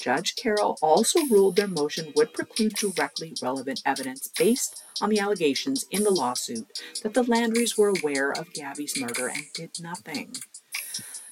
Judge 0.00 0.36
Carroll 0.36 0.78
also 0.80 1.26
ruled 1.26 1.56
their 1.56 1.66
motion 1.66 2.12
would 2.14 2.32
preclude 2.32 2.74
directly 2.74 3.34
relevant 3.42 3.82
evidence 3.84 4.28
based 4.38 4.82
on 5.00 5.10
the 5.10 5.18
allegations 5.18 5.84
in 5.90 6.04
the 6.04 6.10
lawsuit 6.10 6.66
that 7.02 7.14
the 7.14 7.24
Laundries 7.24 7.76
were 7.76 7.88
aware 7.88 8.30
of 8.30 8.52
Gabby's 8.52 9.00
murder 9.00 9.28
and 9.28 9.44
did 9.52 9.80
nothing. 9.80 10.36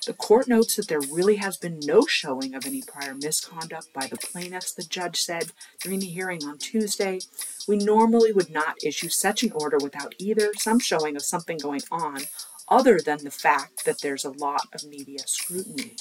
The 0.06 0.14
court 0.14 0.48
notes 0.48 0.76
that 0.76 0.88
there 0.88 1.00
really 1.00 1.36
has 1.36 1.58
been 1.58 1.78
no 1.84 2.06
showing 2.06 2.54
of 2.54 2.64
any 2.66 2.80
prior 2.80 3.14
misconduct 3.14 3.88
by 3.92 4.06
the 4.06 4.16
plaintiffs, 4.16 4.72
the 4.72 4.82
judge 4.82 5.18
said 5.18 5.52
during 5.82 6.00
the 6.00 6.06
hearing 6.06 6.42
on 6.44 6.56
Tuesday. 6.56 7.20
We 7.68 7.76
normally 7.76 8.32
would 8.32 8.50
not 8.50 8.82
issue 8.82 9.10
such 9.10 9.42
an 9.42 9.52
order 9.52 9.76
without 9.78 10.14
either 10.18 10.52
some 10.54 10.78
showing 10.78 11.16
of 11.16 11.22
something 11.22 11.58
going 11.58 11.82
on 11.90 12.22
other 12.68 12.98
than 13.04 13.24
the 13.24 13.30
fact 13.30 13.84
that 13.84 14.00
there's 14.00 14.24
a 14.24 14.30
lot 14.30 14.68
of 14.72 14.88
media 14.88 15.20
scrutiny. 15.26 15.96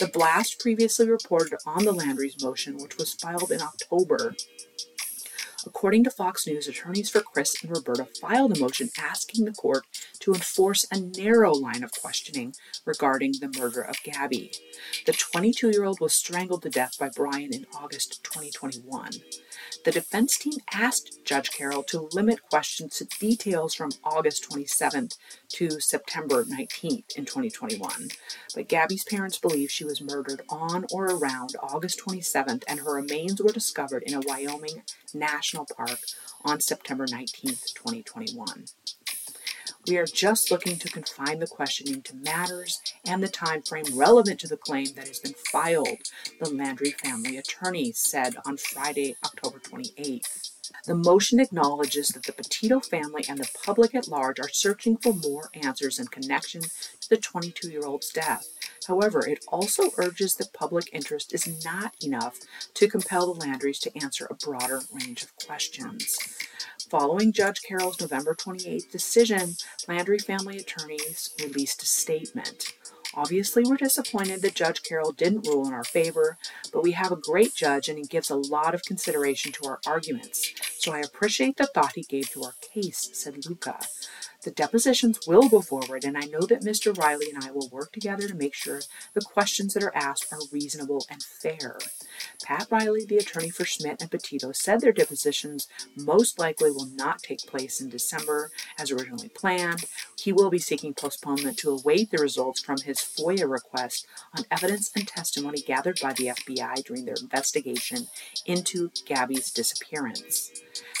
The 0.00 0.08
blast 0.08 0.58
previously 0.58 1.08
reported 1.08 1.58
on 1.64 1.84
the 1.84 1.92
Laundrie's 1.92 2.42
motion, 2.42 2.76
which 2.78 2.96
was 2.96 3.14
filed 3.14 3.52
in 3.52 3.62
October, 3.62 4.34
According 5.64 6.04
to 6.04 6.10
Fox 6.10 6.46
News, 6.46 6.66
attorneys 6.66 7.10
for 7.10 7.20
Chris 7.20 7.62
and 7.62 7.70
Roberta 7.70 8.06
filed 8.20 8.56
a 8.56 8.60
motion 8.60 8.90
asking 8.98 9.44
the 9.44 9.52
court 9.52 9.84
to 10.20 10.34
enforce 10.34 10.86
a 10.90 11.00
narrow 11.00 11.52
line 11.52 11.84
of 11.84 11.92
questioning 11.92 12.54
regarding 12.84 13.34
the 13.40 13.52
murder 13.58 13.80
of 13.80 14.02
Gabby. 14.02 14.52
The 15.06 15.12
22 15.12 15.70
year 15.70 15.84
old 15.84 16.00
was 16.00 16.14
strangled 16.14 16.62
to 16.62 16.70
death 16.70 16.98
by 16.98 17.10
Brian 17.14 17.52
in 17.52 17.66
August 17.74 18.22
2021. 18.24 19.10
The 19.84 19.90
defense 19.90 20.38
team 20.38 20.60
asked 20.72 21.24
Judge 21.24 21.50
Carroll 21.50 21.82
to 21.84 22.08
limit 22.12 22.48
questions 22.48 22.98
to 22.98 23.04
details 23.18 23.74
from 23.74 23.90
August 24.04 24.48
27th 24.48 25.16
to 25.50 25.80
September 25.80 26.44
19th 26.44 27.16
in 27.16 27.24
2021. 27.24 28.10
But 28.54 28.68
Gabby's 28.68 29.04
parents 29.04 29.38
believe 29.38 29.72
she 29.72 29.84
was 29.84 30.00
murdered 30.00 30.42
on 30.48 30.86
or 30.92 31.06
around 31.06 31.56
August 31.60 32.00
27th, 32.00 32.62
and 32.68 32.80
her 32.80 32.94
remains 32.94 33.42
were 33.42 33.52
discovered 33.52 34.04
in 34.04 34.14
a 34.14 34.20
Wyoming 34.20 34.82
National 35.12 35.66
Park 35.76 35.98
on 36.44 36.60
September 36.60 37.06
19th, 37.06 37.74
2021. 37.74 38.66
We 39.88 39.96
are 39.98 40.06
just 40.06 40.52
looking 40.52 40.76
to 40.76 40.88
confine 40.88 41.40
the 41.40 41.48
questioning 41.48 42.02
to 42.02 42.14
matters 42.14 42.80
and 43.04 43.20
the 43.20 43.28
time 43.28 43.62
frame 43.62 43.84
relevant 43.94 44.38
to 44.40 44.46
the 44.46 44.56
claim 44.56 44.86
that 44.94 45.08
has 45.08 45.18
been 45.18 45.34
filed, 45.50 45.98
the 46.38 46.50
Laundrie 46.50 46.94
family 47.00 47.36
attorney 47.36 47.90
said 47.92 48.36
on 48.46 48.58
Friday, 48.58 49.16
October 49.24 49.58
28th. 49.58 50.50
The 50.86 50.94
motion 50.94 51.40
acknowledges 51.40 52.10
that 52.10 52.22
the 52.22 52.32
Petito 52.32 52.78
family 52.78 53.24
and 53.28 53.38
the 53.38 53.50
public 53.64 53.92
at 53.96 54.06
large 54.06 54.38
are 54.38 54.48
searching 54.48 54.96
for 54.96 55.12
more 55.12 55.50
answers 55.52 55.98
in 55.98 56.06
connection 56.06 56.62
to 56.62 57.08
the 57.10 57.16
22 57.16 57.68
year 57.68 57.84
old's 57.84 58.10
death. 58.10 58.48
However, 58.86 59.26
it 59.26 59.44
also 59.48 59.90
urges 59.96 60.36
that 60.36 60.52
public 60.52 60.90
interest 60.92 61.34
is 61.34 61.64
not 61.64 61.94
enough 62.04 62.38
to 62.74 62.88
compel 62.88 63.32
the 63.32 63.44
Laundries 63.44 63.80
to 63.80 63.96
answer 64.00 64.28
a 64.30 64.34
broader 64.34 64.82
range 64.92 65.24
of 65.24 65.36
questions. 65.44 66.16
Following 66.92 67.32
Judge 67.32 67.62
Carroll's 67.62 67.98
November 68.02 68.34
28th 68.34 68.90
decision, 68.90 69.54
Laundrie 69.88 70.22
family 70.22 70.58
attorneys 70.58 71.30
released 71.42 71.82
a 71.82 71.86
statement. 71.86 72.74
Obviously, 73.14 73.64
we're 73.64 73.78
disappointed 73.78 74.42
that 74.42 74.54
Judge 74.54 74.82
Carroll 74.82 75.12
didn't 75.12 75.46
rule 75.46 75.66
in 75.66 75.72
our 75.72 75.84
favor, 75.84 76.36
but 76.70 76.82
we 76.82 76.92
have 76.92 77.10
a 77.10 77.16
great 77.16 77.54
judge 77.54 77.88
and 77.88 77.96
he 77.96 78.04
gives 78.04 78.28
a 78.28 78.36
lot 78.36 78.74
of 78.74 78.82
consideration 78.82 79.52
to 79.52 79.68
our 79.68 79.80
arguments. 79.86 80.52
So 80.82 80.90
I 80.90 80.98
appreciate 80.98 81.58
the 81.58 81.66
thought 81.66 81.92
he 81.94 82.02
gave 82.02 82.30
to 82.30 82.42
our 82.42 82.54
case, 82.60 83.08
said 83.12 83.46
Luca. 83.46 83.78
The 84.42 84.50
depositions 84.50 85.20
will 85.28 85.48
go 85.48 85.60
forward, 85.60 86.02
and 86.02 86.18
I 86.18 86.22
know 86.22 86.40
that 86.40 86.62
Mr. 86.62 86.96
Reilly 86.96 87.26
and 87.32 87.44
I 87.44 87.52
will 87.52 87.68
work 87.68 87.92
together 87.92 88.26
to 88.26 88.34
make 88.34 88.54
sure 88.54 88.80
the 89.14 89.20
questions 89.20 89.74
that 89.74 89.84
are 89.84 89.94
asked 89.94 90.32
are 90.32 90.40
reasonable 90.50 91.06
and 91.08 91.22
fair. 91.22 91.78
Pat 92.42 92.66
Reilly, 92.68 93.04
the 93.04 93.18
attorney 93.18 93.50
for 93.50 93.64
Schmidt 93.64 94.02
and 94.02 94.10
Petito, 94.10 94.50
said 94.50 94.80
their 94.80 94.90
depositions 94.90 95.68
most 95.96 96.40
likely 96.40 96.72
will 96.72 96.88
not 96.88 97.22
take 97.22 97.46
place 97.46 97.80
in 97.80 97.88
December 97.88 98.50
as 98.76 98.90
originally 98.90 99.28
planned. 99.28 99.84
He 100.18 100.32
will 100.32 100.50
be 100.50 100.58
seeking 100.58 100.94
postponement 100.94 101.58
to 101.58 101.70
await 101.70 102.10
the 102.10 102.18
results 102.18 102.60
from 102.60 102.78
his 102.78 102.98
FOIA 102.98 103.48
request 103.48 104.08
on 104.36 104.44
evidence 104.50 104.90
and 104.96 105.06
testimony 105.06 105.60
gathered 105.60 106.00
by 106.02 106.14
the 106.14 106.26
FBI 106.26 106.84
during 106.84 107.04
their 107.04 107.14
investigation 107.22 108.08
into 108.46 108.90
Gabby's 109.06 109.52
disappearance. 109.52 110.50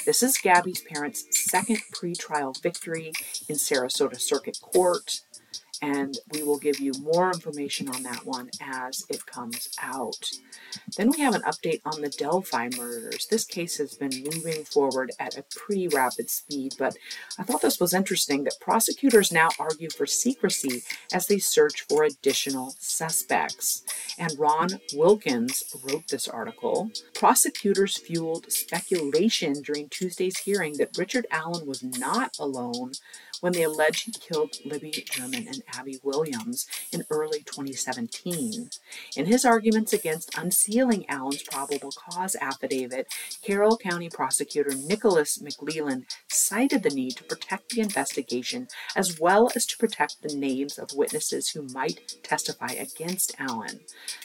This 0.04 0.22
is 0.22 0.38
Gabby's 0.38 0.82
parents' 0.82 1.26
second 1.30 1.80
pretrial 1.92 2.60
victory 2.62 3.12
in 3.48 3.56
Sarasota 3.56 4.20
Circuit 4.20 4.58
Court 4.60 5.20
and 5.82 6.16
we 6.32 6.44
will 6.44 6.58
give 6.58 6.78
you 6.78 6.92
more 7.00 7.32
information 7.32 7.88
on 7.88 8.04
that 8.04 8.24
one 8.24 8.48
as 8.60 9.04
it 9.10 9.26
comes 9.26 9.68
out. 9.82 10.30
Then 10.96 11.10
we 11.10 11.20
have 11.20 11.34
an 11.34 11.42
update 11.42 11.80
on 11.84 12.00
the 12.00 12.08
Delphi 12.08 12.70
murders. 12.78 13.26
This 13.26 13.44
case 13.44 13.78
has 13.78 13.94
been 13.94 14.22
moving 14.22 14.64
forward 14.64 15.10
at 15.18 15.36
a 15.36 15.44
pretty 15.50 15.88
rapid 15.88 16.30
speed, 16.30 16.74
but 16.78 16.96
I 17.38 17.42
thought 17.42 17.62
this 17.62 17.80
was 17.80 17.92
interesting 17.92 18.44
that 18.44 18.60
prosecutors 18.60 19.32
now 19.32 19.48
argue 19.58 19.90
for 19.90 20.06
secrecy 20.06 20.82
as 21.12 21.26
they 21.26 21.38
search 21.38 21.82
for 21.88 22.04
additional 22.04 22.74
suspects. 22.78 23.82
And 24.18 24.38
Ron 24.38 24.68
Wilkins 24.94 25.64
wrote 25.82 26.06
this 26.08 26.28
article. 26.28 26.90
Prosecutors 27.12 27.98
fueled 27.98 28.52
speculation 28.52 29.62
during 29.62 29.88
Tuesday's 29.88 30.38
hearing 30.38 30.76
that 30.78 30.96
Richard 30.96 31.26
Allen 31.32 31.66
was 31.66 31.82
not 31.82 32.36
alone 32.38 32.92
when 33.42 33.52
they 33.52 33.64
allege 33.64 34.04
he 34.04 34.12
killed 34.12 34.56
Libby 34.64 34.92
German 34.92 35.48
and 35.48 35.62
Abby 35.74 35.98
Williams 36.04 36.66
in 36.92 37.04
early 37.10 37.40
2017. 37.40 38.70
In 39.16 39.26
his 39.26 39.44
arguments 39.44 39.92
against 39.92 40.38
unsealing 40.38 41.04
Allen's 41.08 41.42
probable 41.42 41.90
cause 41.90 42.36
affidavit, 42.40 43.08
Carroll 43.42 43.76
County 43.76 44.08
prosecutor 44.08 44.74
Nicholas 44.74 45.38
McLeland 45.38 46.04
cited 46.28 46.84
the 46.84 46.90
need 46.90 47.16
to 47.16 47.24
protect 47.24 47.70
the 47.70 47.80
investigation 47.80 48.68
as 48.94 49.18
well 49.18 49.50
as 49.56 49.66
to 49.66 49.76
protect 49.76 50.22
the 50.22 50.36
names 50.36 50.78
of 50.78 50.94
witnesses 50.94 51.48
who 51.48 51.62
might 51.74 52.14
testify 52.22 52.68
against 52.68 53.34
Allen. 53.40 53.80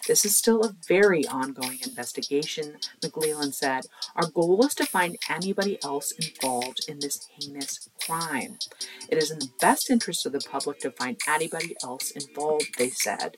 This 0.08 0.26
is 0.26 0.38
still 0.38 0.64
a 0.64 0.76
very 0.88 1.26
ongoing 1.28 1.80
investigation, 1.84 2.78
McLeland 3.04 3.56
said. 3.56 3.86
Our 4.16 4.30
goal 4.30 4.64
is 4.64 4.76
to 4.76 4.86
find 4.86 5.18
anybody 5.28 5.80
else 5.84 6.12
involved 6.12 6.86
in 6.88 7.00
this 7.00 7.28
heinous 7.40 7.90
crime. 8.06 8.60
It 9.10 9.18
is 9.18 9.32
in 9.32 9.40
the 9.40 9.52
best 9.60 9.90
interest 9.90 10.26
of 10.26 10.32
the 10.32 10.40
public 10.40 10.80
to 10.80 10.92
find 10.92 11.20
anybody 11.28 11.76
else 11.84 12.12
involved, 12.12 12.78
they 12.78 12.90
said. 12.90 13.38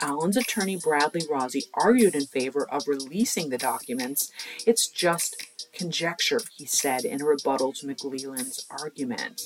Allen's 0.00 0.36
attorney 0.36 0.76
Bradley 0.76 1.22
Rozzi, 1.22 1.64
argued 1.74 2.14
in 2.14 2.26
favor 2.26 2.68
of 2.70 2.86
releasing 2.86 3.48
the 3.48 3.58
documents. 3.58 4.30
It's 4.66 4.88
just 4.88 5.46
conjecture, 5.72 6.40
he 6.56 6.66
said 6.66 7.04
in 7.04 7.22
a 7.22 7.24
rebuttal 7.24 7.72
to 7.74 7.86
McLeland's 7.86 8.66
argument. 8.70 9.42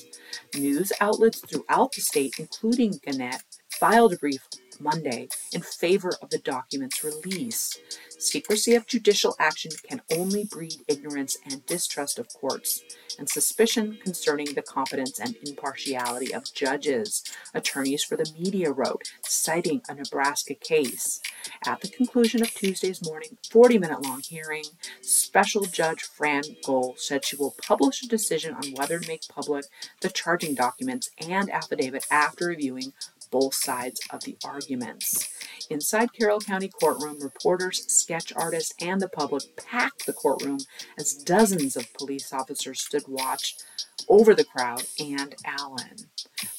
News 0.55 0.91
outlets 0.99 1.39
throughout 1.39 1.93
the 1.93 2.01
state, 2.01 2.35
including 2.39 2.99
Gannett, 3.03 3.43
filed 3.69 4.13
a 4.13 4.17
brief 4.17 4.47
Monday 4.79 5.27
in 5.51 5.61
favor 5.61 6.13
of 6.21 6.29
the 6.29 6.37
document's 6.37 7.03
release. 7.03 7.77
Secrecy 8.17 8.73
of 8.75 8.87
judicial 8.87 9.35
action 9.39 9.71
can 9.87 10.01
only 10.15 10.45
breed 10.45 10.77
ignorance 10.87 11.37
and 11.45 11.65
distrust 11.65 12.19
of 12.19 12.27
courts, 12.29 12.81
and 13.19 13.29
suspicion 13.29 13.99
concerning 14.03 14.53
the 14.53 14.61
competence 14.61 15.19
and 15.19 15.35
impartiality 15.45 16.33
of 16.33 16.53
judges, 16.53 17.23
attorneys 17.53 18.03
for 18.03 18.15
the 18.15 18.31
media 18.37 18.71
wrote, 18.71 19.11
citing 19.23 19.81
a 19.89 19.95
Nebraska 19.95 20.53
case. 20.53 21.19
At 21.65 21.81
the 21.81 21.89
conclusion 21.89 22.41
of 22.41 22.53
Tuesday's 22.53 23.03
morning 23.03 23.37
40 23.49 23.77
minute 23.77 24.03
long 24.03 24.21
hearing, 24.21 24.63
Special 25.01 25.65
Judge 25.65 26.01
Fran 26.03 26.43
Gull 26.65 26.95
said 26.97 27.25
she 27.25 27.35
will 27.35 27.55
publish 27.61 28.01
a 28.01 28.07
decision 28.07 28.53
on 28.53 28.71
whether 28.73 28.99
to 28.99 29.07
make 29.07 29.27
public 29.27 29.65
the 30.01 30.09
charging 30.09 30.55
documents 30.55 31.09
and 31.19 31.49
affidavit 31.51 32.05
after 32.09 32.47
reviewing 32.47 32.93
both 33.33 33.55
sides 33.55 34.01
of 34.11 34.23
the 34.23 34.37
arguments. 34.45 35.29
Inside 35.71 36.13
Carroll 36.13 36.41
County 36.41 36.69
courtroom, 36.69 37.19
reporters, 37.21 37.85
sketch 37.91 38.33
artists, 38.37 38.75
and 38.81 39.01
the 39.01 39.09
public 39.09 39.43
packed 39.57 40.05
the 40.07 40.13
courtroom 40.13 40.59
as 40.99 41.15
dozens 41.15 41.75
of 41.77 41.93
police 41.95 42.33
officers 42.33 42.81
stood 42.81 43.05
watch 43.09 43.57
over 44.09 44.35
the 44.35 44.45
crowd 44.45 44.85
and 44.99 45.35
Allen. 45.45 46.09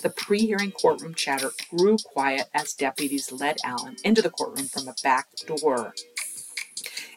The 0.03 0.11
pre 0.11 0.41
hearing 0.41 0.73
courtroom 0.73 1.15
chatter 1.15 1.53
grew 1.71 1.99
quiet 1.99 2.49
as 2.55 2.75
deputies 2.75 3.33
led 3.33 3.59
Allen 3.65 3.97
into 4.05 4.23
the 4.23 4.31
courtroom 4.31 4.69
from 4.69 4.89
a 4.89 4.97
back 5.05 5.29
door. 5.47 5.95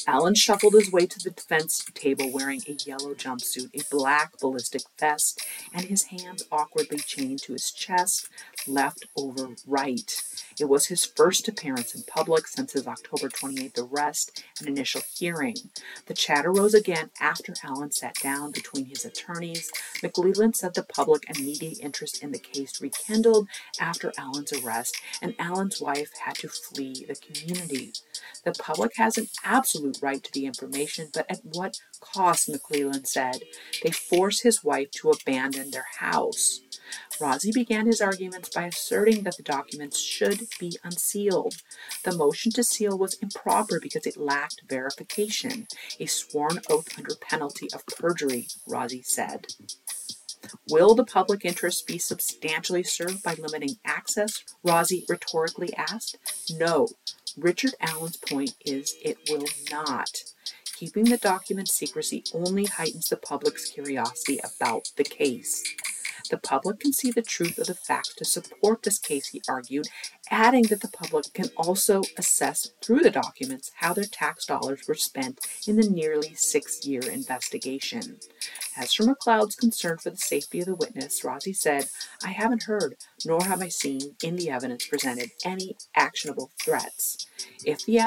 Allen 0.07 0.35
shuffled 0.35 0.73
his 0.73 0.89
way 0.89 1.05
to 1.05 1.19
the 1.19 1.31
defense 1.31 1.83
table 1.93 2.31
wearing 2.31 2.61
a 2.65 2.71
yellow 2.85 3.13
jumpsuit, 3.13 3.69
a 3.75 3.83
black 3.93 4.39
ballistic 4.39 4.83
vest, 4.97 5.45
and 5.73 5.85
his 5.85 6.03
hands 6.03 6.45
awkwardly 6.49 6.97
chained 6.97 7.41
to 7.41 7.51
his 7.51 7.71
chest, 7.71 8.29
left 8.65 9.05
over 9.17 9.49
right. 9.67 10.21
It 10.57 10.69
was 10.69 10.87
his 10.87 11.05
first 11.05 11.49
appearance 11.49 11.93
in 11.93 12.03
public 12.03 12.47
since 12.47 12.71
his 12.71 12.87
October 12.87 13.27
28th 13.27 13.77
arrest 13.77 14.43
and 14.59 14.69
initial 14.69 15.01
hearing. 15.13 15.57
The 16.05 16.13
chatter 16.13 16.53
rose 16.53 16.73
again 16.73 17.09
after 17.19 17.53
Allen 17.63 17.91
sat 17.91 18.15
down 18.15 18.51
between 18.51 18.85
his 18.85 19.03
attorneys. 19.03 19.69
McLeland 20.01 20.55
said 20.55 20.73
the 20.73 20.83
public 20.83 21.25
and 21.27 21.45
media 21.45 21.73
interest 21.81 22.23
in 22.23 22.31
the 22.31 22.39
case 22.39 22.81
rekindled 22.81 23.49
after 23.79 24.13
Allen's 24.17 24.53
arrest, 24.53 24.95
and 25.21 25.35
Allen's 25.37 25.81
wife 25.81 26.11
had 26.23 26.35
to 26.37 26.47
flee 26.47 27.05
the 27.05 27.15
community. 27.15 27.91
The 28.43 28.53
public 28.53 28.93
has 28.95 29.17
an 29.17 29.27
absolute 29.43 29.96
right 30.01 30.23
to 30.23 30.31
the 30.33 30.45
information, 30.45 31.09
but 31.13 31.25
at 31.29 31.41
what 31.43 31.79
cost, 31.99 32.49
McLeland 32.49 33.07
said. 33.07 33.41
They 33.83 33.91
force 33.91 34.41
his 34.41 34.63
wife 34.63 34.91
to 34.91 35.11
abandon 35.11 35.71
their 35.71 35.87
house. 35.99 36.61
Rozzi 37.19 37.51
began 37.53 37.85
his 37.85 38.01
arguments 38.01 38.49
by 38.49 38.65
asserting 38.65 39.23
that 39.23 39.37
the 39.37 39.43
documents 39.43 39.99
should 39.99 40.47
be 40.59 40.77
unsealed. 40.83 41.55
The 42.03 42.15
motion 42.15 42.51
to 42.53 42.63
seal 42.63 42.97
was 42.97 43.15
improper 43.15 43.79
because 43.79 44.05
it 44.05 44.17
lacked 44.17 44.61
verification, 44.69 45.67
a 45.99 46.05
sworn 46.05 46.59
oath 46.69 46.97
under 46.97 47.15
penalty 47.15 47.67
of 47.73 47.85
perjury, 47.85 48.47
Rozzi 48.67 49.03
said. 49.05 49.47
Will 50.69 50.95
the 50.95 51.05
public 51.05 51.45
interest 51.45 51.87
be 51.87 51.97
substantially 51.97 52.83
served 52.83 53.23
by 53.23 53.35
limiting 53.35 53.77
access? 53.85 54.43
Rozzi 54.65 55.05
rhetorically 55.09 55.73
asked. 55.75 56.17
No. 56.51 56.89
Richard 57.37 57.75
Allen's 57.79 58.17
point 58.17 58.55
is 58.65 58.95
it 59.03 59.17
will 59.29 59.45
not. 59.71 60.09
Keeping 60.75 61.05
the 61.05 61.17
document 61.17 61.69
secrecy 61.69 62.23
only 62.33 62.65
heightens 62.65 63.09
the 63.09 63.17
public's 63.17 63.69
curiosity 63.69 64.39
about 64.43 64.89
the 64.95 65.03
case. 65.03 65.63
The 66.29 66.37
public 66.37 66.81
can 66.81 66.93
see 66.93 67.11
the 67.11 67.21
truth 67.21 67.57
of 67.57 67.67
the 67.67 67.73
facts 67.73 68.13
to 68.15 68.25
support 68.25 68.83
this 68.83 68.99
case, 68.99 69.29
he 69.29 69.41
argued, 69.47 69.87
adding 70.31 70.63
that 70.63 70.81
the 70.81 70.87
public 70.89 71.33
can 71.33 71.49
also 71.57 72.01
assess 72.17 72.71
through 72.83 72.99
the 72.99 73.11
documents 73.11 73.71
how 73.75 73.93
their 73.93 74.05
tax 74.05 74.45
dollars 74.45 74.81
were 74.87 74.95
spent 74.95 75.39
in 75.67 75.75
the 75.75 75.89
nearly 75.89 76.33
six 76.35 76.85
year 76.85 77.01
investigation. 77.01 78.17
As 78.77 78.93
for 78.93 79.03
McLeod's 79.03 79.55
concern 79.55 79.97
for 79.97 80.11
the 80.11 80.17
safety 80.17 80.59
of 80.59 80.67
the 80.67 80.75
witness, 80.75 81.23
Rozzi 81.23 81.55
said, 81.55 81.87
I 82.23 82.29
haven't 82.29 82.63
heard, 82.63 82.95
nor 83.25 83.43
have 83.43 83.61
I 83.61 83.69
seen 83.69 84.15
in 84.23 84.35
the 84.35 84.51
evidence 84.51 84.85
presented 84.85 85.31
any 85.43 85.75
actionable 85.95 86.51
threats. 86.63 87.25
If 87.65 87.85
the, 87.85 87.97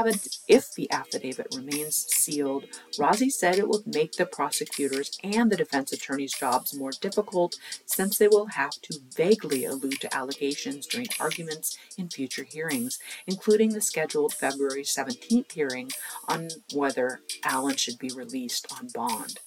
if 0.47 0.73
the 0.75 0.91
affidavit 0.93 1.49
remains 1.57 1.97
sealed, 1.97 2.67
Rozzi 2.99 3.33
said 3.33 3.59
it 3.59 3.67
will 3.67 3.83
make 3.85 4.13
the 4.13 4.27
prosecutors 4.27 5.19
and 5.25 5.51
the 5.51 5.57
defense 5.57 5.93
attorney's 5.93 6.33
jobs 6.33 6.73
more 6.73 6.93
difficult 7.01 7.57
since 7.87 8.17
they 8.17 8.29
will 8.29 8.47
have 8.47 8.81
to 8.83 8.99
vaguely 9.17 9.65
allude 9.65 10.01
to 10.01 10.17
allegations 10.17 10.87
during 10.87 11.09
arguments 11.19 11.77
in 11.99 12.09
future 12.11 12.45
hearings, 12.45 12.99
including 13.27 13.71
the 13.71 13.81
scheduled 13.81 14.35
February 14.35 14.83
17th 14.83 15.53
hearing 15.53 15.91
on 16.29 16.49
whether 16.73 17.21
Allen 17.45 17.77
should 17.77 17.99
be 17.99 18.11
released 18.11 18.67
on 18.79 18.89
bond. 18.95 19.39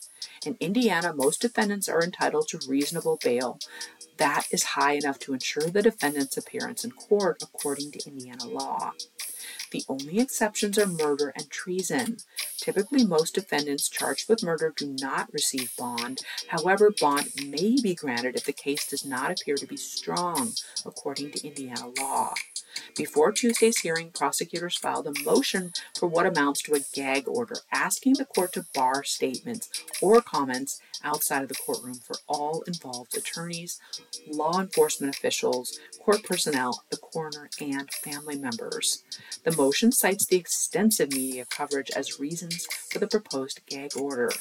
In 0.45 0.57
Indiana, 0.59 1.13
most 1.13 1.41
defendants 1.41 1.87
are 1.87 2.03
entitled 2.03 2.47
to 2.49 2.59
reasonable 2.67 3.17
bail. 3.23 3.59
That 4.17 4.47
is 4.51 4.63
high 4.63 4.93
enough 4.93 5.19
to 5.19 5.33
ensure 5.33 5.69
the 5.69 5.81
defendant's 5.81 6.37
appearance 6.37 6.83
in 6.83 6.91
court 6.91 7.41
according 7.41 7.91
to 7.91 8.07
Indiana 8.07 8.45
law. 8.45 8.93
The 9.73 9.83
only 9.89 10.19
exceptions 10.19 10.77
are 10.77 10.85
murder 10.85 11.33
and 11.35 11.49
treason. 11.49 12.17
Typically, 12.57 13.03
most 13.03 13.33
defendants 13.33 13.89
charged 13.89 14.29
with 14.29 14.43
murder 14.43 14.71
do 14.77 14.95
not 14.99 15.33
receive 15.33 15.75
bond. 15.75 16.21
However, 16.49 16.91
bond 16.91 17.31
may 17.47 17.81
be 17.81 17.95
granted 17.95 18.35
if 18.35 18.43
the 18.43 18.53
case 18.53 18.85
does 18.85 19.03
not 19.03 19.31
appear 19.31 19.55
to 19.57 19.65
be 19.65 19.75
strong, 19.75 20.53
according 20.85 21.31
to 21.31 21.47
Indiana 21.47 21.87
law. 21.97 22.35
Before 22.95 23.31
Tuesday's 23.31 23.79
hearing, 23.79 24.11
prosecutors 24.11 24.77
filed 24.77 25.07
a 25.07 25.23
motion 25.23 25.73
for 25.97 26.07
what 26.07 26.25
amounts 26.25 26.61
to 26.63 26.73
a 26.73 26.81
gag 26.93 27.27
order, 27.27 27.55
asking 27.71 28.13
the 28.13 28.25
court 28.25 28.53
to 28.53 28.65
bar 28.73 29.03
statements 29.03 29.69
or 30.01 30.21
comments 30.21 30.81
outside 31.03 31.43
of 31.43 31.49
the 31.49 31.55
courtroom 31.55 31.95
for 31.95 32.15
all 32.27 32.63
involved 32.67 33.15
attorneys, 33.15 33.79
law 34.27 34.59
enforcement 34.59 35.15
officials, 35.15 35.79
court 36.03 36.23
personnel, 36.23 36.83
the 36.89 36.97
coroner, 36.97 37.49
and 37.59 37.91
family 37.91 38.37
members. 38.37 39.03
The 39.43 39.55
motion 39.55 39.91
cites 39.91 40.25
the 40.25 40.37
extensive 40.37 41.11
media 41.11 41.45
coverage 41.49 41.91
as 41.91 42.19
reasons 42.19 42.65
for 42.91 42.99
the 42.99 43.07
proposed 43.07 43.61
gag 43.67 43.97
order. 43.97 44.31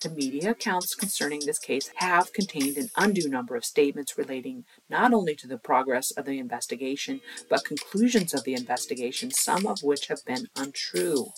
The 0.00 0.10
media 0.10 0.50
accounts 0.50 0.94
concerning 0.94 1.40
this 1.40 1.58
case 1.58 1.90
have 1.96 2.32
contained 2.32 2.76
an 2.76 2.90
undue 2.96 3.28
number 3.28 3.56
of 3.56 3.64
statements 3.64 4.18
relating 4.18 4.64
not 4.90 5.14
only 5.14 5.34
to 5.36 5.46
the 5.46 5.56
progress 5.56 6.10
of 6.10 6.26
the 6.26 6.38
investigation, 6.38 7.20
but 7.48 7.64
conclusions 7.64 8.34
of 8.34 8.44
the 8.44 8.54
investigation, 8.54 9.30
some 9.30 9.66
of 9.66 9.82
which 9.82 10.08
have 10.08 10.24
been 10.26 10.48
untrue. 10.56 11.28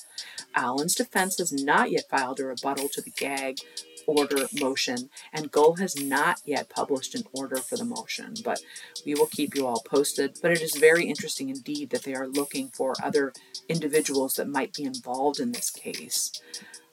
Allen's 0.54 0.94
defense 0.94 1.38
has 1.38 1.52
not 1.52 1.90
yet 1.90 2.08
filed 2.10 2.40
a 2.40 2.46
rebuttal 2.46 2.88
to 2.88 3.00
the 3.00 3.10
gag 3.10 3.58
order 4.06 4.46
motion, 4.60 5.10
and 5.32 5.50
Gull 5.50 5.74
has 5.76 6.00
not 6.00 6.40
yet 6.44 6.68
published 6.68 7.14
an 7.14 7.24
order 7.32 7.56
for 7.56 7.76
the 7.76 7.84
motion, 7.84 8.34
but 8.44 8.60
we 9.04 9.14
will 9.14 9.26
keep 9.26 9.54
you 9.54 9.66
all 9.66 9.82
posted. 9.84 10.38
But 10.40 10.52
it 10.52 10.62
is 10.62 10.76
very 10.76 11.04
interesting 11.04 11.48
indeed 11.48 11.90
that 11.90 12.04
they 12.04 12.14
are 12.14 12.28
looking 12.28 12.68
for 12.68 12.94
other 13.02 13.32
individuals 13.68 14.34
that 14.34 14.48
might 14.48 14.72
be 14.74 14.84
involved 14.84 15.40
in 15.40 15.52
this 15.52 15.70
case. 15.70 16.32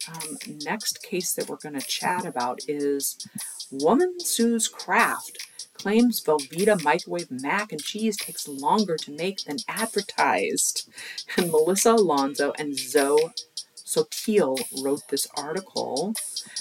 Um, 0.09 0.37
next 0.63 1.01
case 1.03 1.33
that 1.33 1.47
we're 1.49 1.57
going 1.57 1.79
to 1.79 1.85
chat 1.87 2.25
about 2.25 2.59
is 2.67 3.17
Woman 3.71 4.19
Sues 4.19 4.67
Kraft 4.67 5.37
claims 5.73 6.23
Velveeta 6.23 6.81
microwave 6.83 7.31
mac 7.31 7.71
and 7.71 7.81
cheese 7.81 8.17
takes 8.17 8.47
longer 8.47 8.95
to 8.97 9.11
make 9.11 9.43
than 9.45 9.57
advertised. 9.67 10.89
And 11.37 11.51
Melissa 11.51 11.93
Alonso 11.93 12.53
and 12.59 12.77
Zoe 12.77 13.33
Sottile 13.93 14.57
wrote 14.83 15.07
this 15.09 15.27
article. 15.37 16.13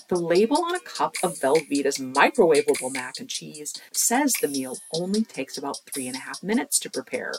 The 0.09 0.16
label 0.16 0.64
on 0.64 0.75
a 0.75 0.81
cup 0.81 1.14
of 1.23 1.38
Velveeta's 1.38 1.99
microwavable 1.99 2.92
mac 2.92 3.14
and 3.18 3.29
cheese 3.29 3.75
says 3.92 4.35
the 4.40 4.49
meal 4.49 4.79
only 4.95 5.25
takes 5.25 5.57
about 5.57 5.81
three 5.92 6.07
and 6.07 6.16
a 6.16 6.21
half 6.21 6.42
minutes 6.42 6.79
to 6.81 6.90
prepare. 6.90 7.33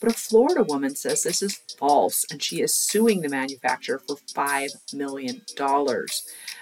But 0.00 0.10
a 0.10 0.14
Florida 0.14 0.62
woman 0.62 0.94
says 0.94 1.22
this 1.22 1.42
is 1.42 1.56
false 1.78 2.24
and 2.30 2.42
she 2.42 2.60
is 2.60 2.74
suing 2.74 3.22
the 3.22 3.28
manufacturer 3.28 3.98
for 3.98 4.16
$5 4.16 4.92
million. 4.94 5.42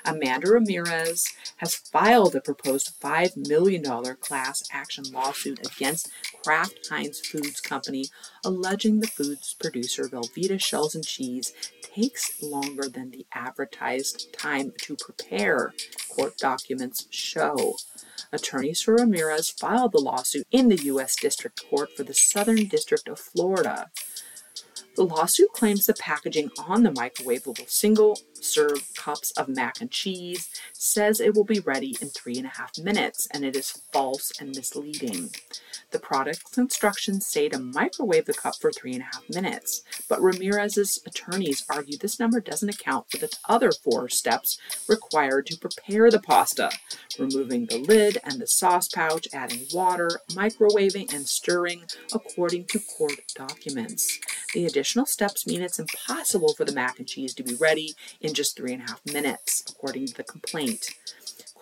Amanda 0.04 0.48
Ramirez 0.48 1.24
has 1.56 1.74
filed 1.74 2.36
a 2.36 2.40
proposed 2.40 3.00
$5 3.00 3.48
million 3.48 3.82
class 4.16 4.62
action 4.72 5.04
lawsuit 5.12 5.58
against 5.66 6.10
Kraft 6.44 6.88
Heinz 6.88 7.20
Foods 7.20 7.60
Company, 7.60 8.06
alleging 8.46 9.00
the 9.00 9.08
foods 9.08 9.56
producer 9.58 10.04
Velveeta 10.04 10.62
shells 10.62 10.94
and 10.94 11.04
cheese 11.04 11.52
takes 11.82 12.40
longer 12.40 12.88
than 12.88 13.10
the 13.10 13.26
advertised 13.32 14.32
time 14.32 14.72
to 14.82 14.96
prepare, 14.96 15.74
court 16.08 16.38
documents 16.38 17.08
show. 17.10 17.74
Attorneys 18.32 18.80
for 18.80 18.94
Ramirez 18.94 19.50
filed 19.50 19.92
the 19.92 19.98
lawsuit 20.00 20.46
in 20.52 20.68
the 20.68 20.82
U.S. 20.84 21.16
District 21.16 21.60
Court 21.68 21.90
for 21.96 22.04
the 22.04 22.14
Southern 22.14 22.66
District 22.66 23.08
of 23.08 23.18
Florida. 23.18 23.90
The 24.94 25.04
lawsuit 25.04 25.52
claims 25.52 25.86
the 25.86 25.94
packaging 25.94 26.50
on 26.56 26.84
the 26.84 26.90
microwavable 26.90 27.68
single 27.68 28.18
serve 28.32 28.94
cups 29.06 29.30
of 29.36 29.46
mac 29.46 29.80
and 29.80 29.92
cheese 29.92 30.48
says 30.72 31.20
it 31.20 31.32
will 31.34 31.44
be 31.44 31.60
ready 31.60 31.96
in 32.00 32.08
three 32.08 32.36
and 32.36 32.46
a 32.46 32.58
half 32.58 32.76
minutes, 32.76 33.28
and 33.32 33.44
it 33.44 33.54
is 33.54 33.80
false 33.92 34.32
and 34.40 34.48
misleading. 34.48 35.30
The 35.92 36.00
product's 36.00 36.58
instructions 36.58 37.24
say 37.24 37.48
to 37.50 37.58
microwave 37.58 38.24
the 38.24 38.34
cup 38.34 38.56
for 38.60 38.72
three 38.72 38.94
and 38.94 39.02
a 39.02 39.04
half 39.04 39.22
minutes, 39.30 39.82
but 40.08 40.20
Ramirez's 40.20 41.00
attorneys 41.06 41.64
argue 41.70 41.96
this 41.96 42.18
number 42.18 42.40
doesn't 42.40 42.68
account 42.68 43.08
for 43.08 43.18
the 43.18 43.32
other 43.48 43.70
four 43.70 44.08
steps 44.08 44.58
required 44.88 45.46
to 45.46 45.56
prepare 45.56 46.10
the 46.10 46.18
pasta 46.18 46.70
removing 47.18 47.66
the 47.66 47.78
lid 47.78 48.18
and 48.24 48.40
the 48.40 48.46
sauce 48.46 48.88
pouch, 48.88 49.28
adding 49.32 49.66
water, 49.72 50.10
microwaving, 50.30 51.12
and 51.14 51.26
stirring 51.26 51.84
according 52.12 52.64
to 52.66 52.80
court 52.80 53.20
documents. 53.34 54.18
The 54.52 54.66
additional 54.66 55.06
steps 55.06 55.46
mean 55.46 55.62
it's 55.62 55.78
impossible 55.78 56.54
for 56.54 56.64
the 56.64 56.72
mac 56.72 56.98
and 56.98 57.08
cheese 57.08 57.34
to 57.34 57.42
be 57.42 57.54
ready 57.54 57.94
in 58.20 58.34
just 58.34 58.56
three 58.56 58.72
and 58.72 58.82
a 58.82 58.86
half 58.86 58.95
minutes, 59.04 59.62
according 59.68 60.06
to 60.06 60.14
the 60.14 60.24
complaint. 60.24 60.90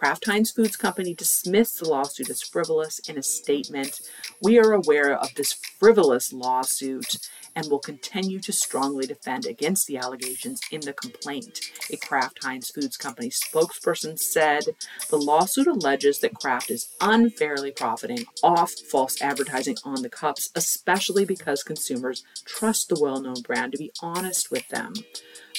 Kraft 0.04 0.26
Heinz 0.26 0.50
Foods 0.50 0.76
Company 0.76 1.14
dismissed 1.14 1.78
the 1.78 1.88
lawsuit 1.88 2.28
as 2.28 2.42
frivolous 2.42 2.98
in 3.08 3.16
a 3.16 3.22
statement. 3.22 4.00
We 4.42 4.58
are 4.58 4.72
aware 4.72 5.16
of 5.16 5.34
this 5.34 5.52
frivolous 5.52 6.32
lawsuit 6.32 7.16
and 7.56 7.70
will 7.70 7.78
continue 7.78 8.40
to 8.40 8.52
strongly 8.52 9.06
defend 9.06 9.46
against 9.46 9.86
the 9.86 9.96
allegations 9.96 10.60
in 10.70 10.80
the 10.80 10.92
complaint. 10.92 11.60
A 11.90 11.96
Kraft 11.96 12.42
Heinz 12.42 12.70
Foods 12.70 12.96
Company 12.96 13.30
spokesperson 13.30 14.18
said 14.18 14.64
the 15.08 15.16
lawsuit 15.16 15.66
alleges 15.66 16.18
that 16.20 16.34
Kraft 16.34 16.70
is 16.70 16.88
unfairly 17.00 17.70
profiting 17.70 18.24
off 18.42 18.72
false 18.90 19.22
advertising 19.22 19.76
on 19.84 20.02
the 20.02 20.10
cups, 20.10 20.50
especially 20.54 21.24
because 21.24 21.62
consumers 21.62 22.24
trust 22.44 22.88
the 22.88 23.00
well 23.00 23.20
known 23.20 23.40
brand 23.42 23.72
to 23.72 23.78
be 23.78 23.92
honest 24.02 24.50
with 24.50 24.68
them. 24.68 24.92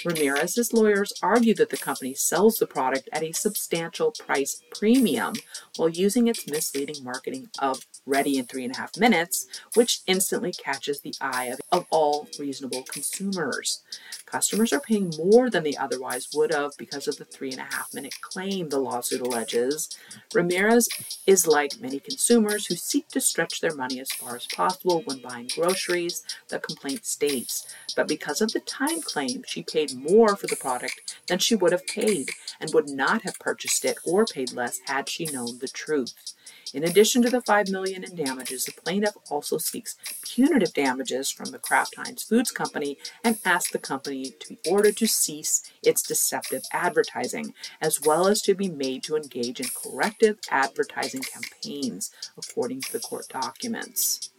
Ramirez's 0.05 0.71
lawyers 0.71 1.11
argue 1.23 1.55
that 1.55 1.69
the 1.69 1.77
company 1.77 2.13
sells 2.13 2.59
the 2.59 2.67
product 2.67 3.09
at 3.11 3.23
a 3.23 3.31
substantial 3.31 4.11
price 4.11 4.61
premium 4.71 5.33
while 5.77 5.89
using 5.89 6.27
its 6.27 6.47
misleading 6.47 7.03
marketing 7.03 7.49
of 7.59 7.85
ready 8.05 8.37
in 8.37 8.45
three 8.45 8.63
and 8.63 8.75
a 8.75 8.77
half 8.77 8.97
minutes, 8.97 9.47
which 9.73 10.01
instantly 10.05 10.53
catches 10.53 11.01
the 11.01 11.15
eye 11.19 11.45
of, 11.45 11.59
of 11.71 11.85
all 11.89 12.27
reasonable 12.39 12.83
consumers. 12.83 13.81
Customers 14.25 14.73
are 14.73 14.79
paying 14.79 15.13
more 15.17 15.49
than 15.49 15.63
they 15.63 15.75
otherwise 15.75 16.27
would 16.33 16.53
have 16.53 16.71
because 16.77 17.07
of 17.07 17.17
the 17.17 17.25
three 17.25 17.51
and 17.51 17.59
a 17.59 17.75
half 17.75 17.93
minute 17.93 18.15
claim, 18.21 18.69
the 18.69 18.79
lawsuit 18.79 19.21
alleges. 19.21 19.97
Ramirez 20.33 20.89
is 21.25 21.47
like 21.47 21.79
many 21.79 21.99
consumers 21.99 22.67
who 22.67 22.75
seek 22.75 23.07
to 23.09 23.21
stretch 23.21 23.61
their 23.61 23.75
money 23.75 23.99
as 23.99 24.11
far 24.11 24.35
as 24.35 24.45
possible 24.47 25.01
when 25.05 25.21
buying 25.21 25.49
groceries, 25.55 26.23
the 26.49 26.59
complaint 26.59 27.05
states. 27.05 27.67
But 27.95 28.07
because 28.07 28.41
of 28.41 28.51
the 28.51 28.59
time 28.59 29.01
claim, 29.01 29.43
she 29.47 29.63
paid 29.63 29.94
more 29.95 30.35
for 30.35 30.47
the 30.47 30.55
product 30.55 31.17
than 31.27 31.39
she 31.39 31.55
would 31.55 31.71
have 31.71 31.87
paid 31.87 32.29
and 32.59 32.73
would 32.73 32.89
not 32.89 33.23
have 33.23 33.39
purchased 33.39 33.85
it 33.85 33.97
or 34.05 34.25
paid 34.25 34.53
less 34.53 34.79
had 34.87 35.09
she 35.09 35.25
known 35.25 35.59
the 35.59 35.67
truth. 35.67 36.33
In 36.73 36.83
addition 36.83 37.21
to 37.21 37.29
the 37.29 37.41
5 37.41 37.69
million 37.69 38.03
in 38.03 38.15
damages, 38.15 38.65
the 38.65 38.73
plaintiff 38.73 39.15
also 39.29 39.57
seeks 39.57 39.95
punitive 40.23 40.73
damages 40.73 41.31
from 41.31 41.51
the 41.51 41.59
Kraft 41.59 41.95
Heinz 41.95 42.23
Foods 42.23 42.51
Company 42.51 42.97
and 43.23 43.37
asks 43.45 43.71
the 43.71 43.79
company 43.79 44.33
to 44.39 44.49
be 44.49 44.59
ordered 44.69 44.97
to 44.97 45.07
cease 45.07 45.71
its 45.83 46.01
deceptive 46.01 46.63
advertising, 46.73 47.53
as 47.81 48.01
well 48.01 48.27
as 48.27 48.41
to 48.41 48.55
be 48.55 48.67
made 48.67 49.03
to 49.03 49.15
engage 49.15 49.59
in 49.59 49.67
corrective 49.73 50.39
advertising 50.49 51.21
campaigns, 51.21 52.11
according 52.37 52.81
to 52.81 52.91
the 52.91 52.99
court 52.99 53.27
documents. 53.29 54.31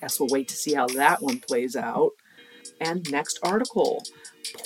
Guess 0.00 0.18
we'll 0.18 0.30
wait 0.30 0.48
to 0.48 0.56
see 0.56 0.74
how 0.74 0.88
that 0.88 1.22
one 1.22 1.38
plays 1.38 1.76
out. 1.76 2.12
And 2.82 3.08
next 3.12 3.38
article 3.44 4.02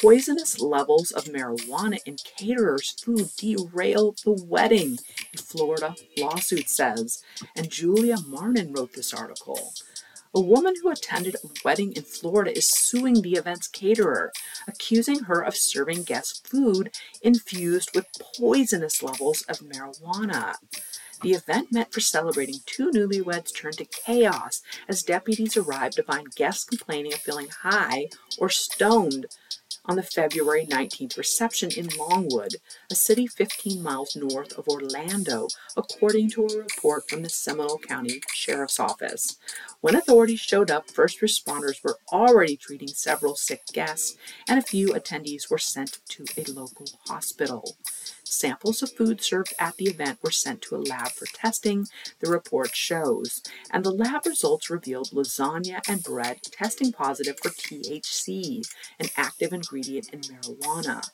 Poisonous 0.01 0.59
levels 0.59 1.11
of 1.11 1.25
marijuana 1.27 1.99
in 2.07 2.17
caterers' 2.17 2.93
food 2.93 3.29
derail 3.37 4.15
the 4.25 4.33
wedding, 4.33 4.99
a 5.35 5.39
Florida 5.39 5.95
lawsuit 6.17 6.71
says. 6.71 7.23
And 7.55 7.71
Julia 7.71 8.17
Marnin 8.27 8.73
wrote 8.73 8.95
this 8.95 9.13
article. 9.13 9.75
A 10.35 10.41
woman 10.41 10.75
who 10.83 10.91
attended 10.91 11.35
a 11.37 11.49
wedding 11.63 11.93
in 11.93 12.05
Florida 12.05 12.57
is 12.57 12.71
suing 12.71 13.21
the 13.21 13.35
event's 13.35 13.69
caterer, 13.69 14.33
accusing 14.67 15.25
her 15.25 15.43
of 15.43 15.55
serving 15.55 16.05
guests 16.05 16.41
food 16.41 16.91
infused 17.23 17.91
with 17.95 18.07
poisonous 18.39 19.03
levels 19.03 19.43
of 19.43 19.59
marijuana. 19.59 20.55
The 21.23 21.33
event 21.33 21.73
meant 21.73 21.93
for 21.93 22.01
celebrating 22.01 22.61
two 22.67 22.91
newlyweds 22.91 23.55
turned 23.55 23.79
to 23.79 23.85
chaos 23.85 24.63
as 24.89 25.03
deputies 25.03 25.57
arrived 25.57 25.97
to 25.97 26.03
find 26.03 26.35
guests 26.35 26.65
complaining 26.65 27.15
of 27.15 27.21
feeling 27.21 27.49
high 27.63 28.09
or 28.39 28.51
stoned 28.51 29.27
on 29.89 29.97
the 29.97 30.03
February 30.03 30.67
19th 30.67 31.17
reception 31.17 31.71
in 31.77 31.89
Longwood, 31.97 32.57
a 32.91 32.95
city 32.95 33.27
15 33.27 33.83
miles 33.83 34.17
north 34.17 34.53
of 34.59 34.69
Orlando, 34.69 35.49
according 35.77 36.31
to 36.31 36.47
a 36.47 36.59
report 36.59 37.09
from 37.09 37.23
the 37.23 37.29
Seminole 37.29 37.79
County 37.79 38.21
Sheriff's 38.33 38.81
Office. 38.81 39.37
When 39.81 39.95
authorities 39.95 40.41
showed 40.41 40.71
up, 40.71 40.91
first 40.91 41.21
responders 41.21 41.83
were 41.85 41.99
already 42.13 42.57
treating 42.57 42.89
several 42.89 43.37
sick 43.37 43.63
guests, 43.73 44.17
and 44.49 44.59
a 44.59 44.63
few 44.63 44.89
attendees 44.89 45.51
were 45.51 45.59
sent 45.59 45.99
to 46.09 46.25
a 46.37 46.51
local 46.51 46.87
hospital. 47.07 47.77
Samples 48.29 48.83
of 48.83 48.93
food 48.93 49.23
served 49.23 49.55
at 49.57 49.77
the 49.77 49.85
event 49.85 50.19
were 50.21 50.33
sent 50.33 50.61
to 50.63 50.75
a 50.75 50.79
lab 50.79 51.13
for 51.13 51.27
testing, 51.27 51.87
the 52.19 52.29
report 52.29 52.75
shows, 52.75 53.41
and 53.71 53.85
the 53.85 53.93
lab 53.93 54.27
results 54.27 54.69
revealed 54.69 55.11
lasagna 55.11 55.81
and 55.89 56.03
bread 56.03 56.43
testing 56.43 56.91
positive 56.93 57.39
for 57.41 57.51
THC, 57.51 58.69
an 58.99 59.07
active 59.17 59.53
ingredient 59.53 60.09
in 60.13 60.23
marijuana. 60.23 61.09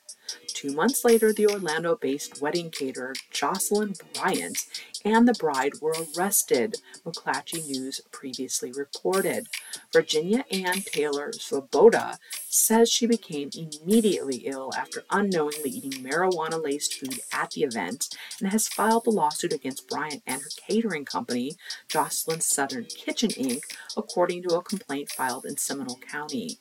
Two 0.46 0.72
months 0.72 1.04
later, 1.04 1.34
the 1.34 1.46
Orlando 1.46 1.96
based 1.96 2.40
wedding 2.40 2.70
caterer 2.70 3.12
Jocelyn 3.30 3.92
Bryant 4.14 4.58
and 5.04 5.26
the 5.26 5.34
bride 5.34 5.72
were 5.80 5.94
arrested, 6.16 6.76
McClatchy 7.04 7.66
News 7.66 8.00
previously 8.10 8.72
reported. 8.72 9.46
Virginia 9.92 10.44
Ann 10.50 10.82
Taylor 10.82 11.30
Svoboda 11.32 12.18
says 12.48 12.90
she 12.90 13.06
became 13.06 13.50
immediately 13.54 14.36
ill 14.44 14.70
after 14.76 15.04
unknowingly 15.10 15.70
eating 15.70 16.04
marijuana 16.04 16.62
laced 16.62 16.94
food 16.94 17.20
at 17.32 17.50
the 17.52 17.62
event 17.62 18.08
and 18.40 18.50
has 18.50 18.68
filed 18.68 19.04
the 19.04 19.10
lawsuit 19.10 19.52
against 19.52 19.88
Bryant 19.88 20.22
and 20.26 20.42
her 20.42 20.50
catering 20.68 21.04
company, 21.04 21.52
Jocelyn 21.88 22.40
Southern 22.40 22.84
Kitchen 22.84 23.30
Inc., 23.30 23.62
according 23.96 24.42
to 24.42 24.56
a 24.56 24.62
complaint 24.62 25.10
filed 25.10 25.44
in 25.44 25.56
Seminole 25.56 26.00
County. 26.10 26.58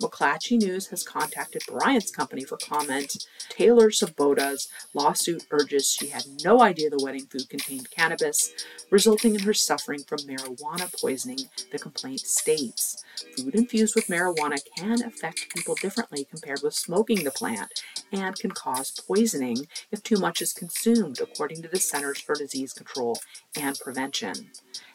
McClatchy 0.00 0.58
News 0.58 0.88
has 0.88 1.02
contacted 1.02 1.62
Bryant's 1.68 2.10
company 2.10 2.44
for 2.44 2.56
comment. 2.56 3.26
Taylor 3.48 3.90
Svoboda's 3.90 4.68
lawsuit 4.94 5.44
urges 5.50 5.90
she 5.90 6.08
had 6.08 6.24
no 6.42 6.62
idea 6.62 6.90
the 6.90 7.02
wedding 7.02 7.26
food 7.26 7.48
contained 7.48 7.83
consumed 7.84 7.90
cannabis, 7.90 8.52
resulting 8.90 9.34
in 9.34 9.40
her 9.42 9.54
suffering 9.54 10.00
from 10.00 10.18
marijuana 10.20 10.92
poisoning, 11.00 11.38
the 11.70 11.78
complaint 11.78 12.20
states. 12.20 13.02
Food 13.36 13.54
infused 13.54 13.94
with 13.94 14.06
marijuana 14.06 14.58
can 14.76 15.02
affect 15.02 15.54
people 15.54 15.74
differently 15.80 16.24
compared 16.24 16.60
with 16.62 16.74
smoking 16.74 17.24
the 17.24 17.30
plant 17.30 17.82
and 18.12 18.36
can 18.36 18.50
cause 18.50 18.90
poisoning 18.90 19.66
if 19.90 20.02
too 20.02 20.16
much 20.16 20.42
is 20.42 20.52
consumed, 20.52 21.18
according 21.20 21.62
to 21.62 21.68
the 21.68 21.78
Centers 21.78 22.20
for 22.20 22.34
Disease 22.34 22.72
Control 22.72 23.18
and 23.58 23.78
Prevention. 23.78 24.50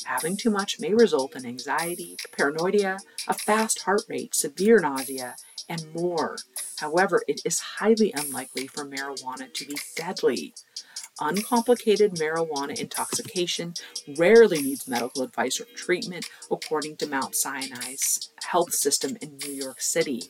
Having 0.06 0.38
too 0.38 0.50
much 0.50 0.80
may 0.80 0.94
result 0.94 1.36
in 1.36 1.46
anxiety, 1.46 2.18
paranoia, 2.36 2.98
a 3.28 3.34
fast 3.34 3.84
heart 3.84 4.02
rate, 4.10 4.34
severe 4.34 4.80
nausea, 4.80 5.36
and 5.68 5.86
more. 5.94 6.38
However, 6.80 7.22
it 7.28 7.42
is 7.46 7.60
highly 7.60 8.12
unlikely 8.14 8.68
for 8.68 8.86
marijuana 8.86 9.54
to 9.54 9.66
be 9.66 9.78
deadly. 9.96 10.54
Uncomplicated 11.22 12.16
marijuana 12.16 12.80
intoxication 12.80 13.74
rarely 14.18 14.62
needs 14.62 14.88
medical 14.88 15.22
advice 15.22 15.60
or 15.60 15.66
treatment, 15.76 16.26
according 16.50 16.96
to 16.98 17.08
Mount 17.08 17.36
Sinai's 17.36 18.30
health 18.44 18.74
system 18.74 19.18
in 19.22 19.38
New 19.38 19.52
York 19.52 19.82
City. 19.82 20.24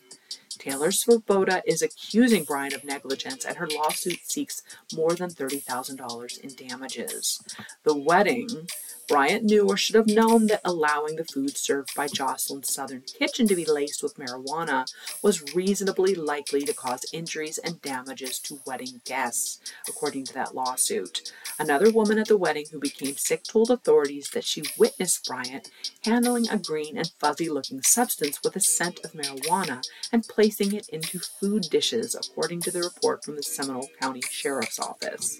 Taylor 0.57 0.89
Svoboda 0.89 1.61
is 1.65 1.81
accusing 1.81 2.43
Bryant 2.43 2.73
of 2.73 2.83
negligence, 2.83 3.45
and 3.45 3.57
her 3.57 3.67
lawsuit 3.67 4.19
seeks 4.23 4.61
more 4.93 5.13
than 5.13 5.29
$30,000 5.29 6.39
in 6.39 6.67
damages. 6.67 7.41
The 7.83 7.97
wedding 7.97 8.67
Bryant 9.09 9.43
knew 9.43 9.67
or 9.67 9.75
should 9.75 9.95
have 9.95 10.05
known 10.05 10.45
that 10.47 10.61
allowing 10.63 11.15
the 11.15 11.25
food 11.25 11.57
served 11.57 11.95
by 11.95 12.07
Jocelyn's 12.07 12.71
Southern 12.71 13.01
Kitchen 13.01 13.47
to 13.47 13.55
be 13.55 13.65
laced 13.65 14.03
with 14.03 14.19
marijuana 14.19 14.85
was 15.23 15.55
reasonably 15.55 16.13
likely 16.13 16.61
to 16.61 16.75
cause 16.75 17.05
injuries 17.11 17.57
and 17.57 17.81
damages 17.81 18.37
to 18.41 18.59
wedding 18.67 19.01
guests, 19.05 19.59
according 19.87 20.25
to 20.25 20.33
that 20.35 20.53
lawsuit. 20.53 21.33
Another 21.57 21.89
woman 21.89 22.19
at 22.19 22.27
the 22.27 22.37
wedding 22.37 22.65
who 22.71 22.79
became 22.79 23.15
sick 23.15 23.43
told 23.43 23.71
authorities 23.71 24.29
that 24.29 24.43
she 24.43 24.61
witnessed 24.77 25.25
Bryant 25.25 25.71
handling 26.05 26.47
a 26.47 26.59
green 26.59 26.95
and 26.95 27.11
fuzzy 27.19 27.49
looking 27.49 27.81
substance 27.81 28.39
with 28.43 28.55
a 28.55 28.59
scent 28.59 28.99
of 29.03 29.13
marijuana 29.13 29.81
and 30.11 30.27
placing 30.27 30.73
it 30.73 30.87
into 30.89 31.17
food 31.17 31.63
dishes, 31.71 32.13
according 32.13 32.61
to 32.61 32.69
the 32.69 32.81
report 32.81 33.25
from 33.25 33.35
the 33.35 33.43
Seminole 33.43 33.89
County 33.99 34.21
Sheriff's 34.29 34.79
Office. 34.79 35.39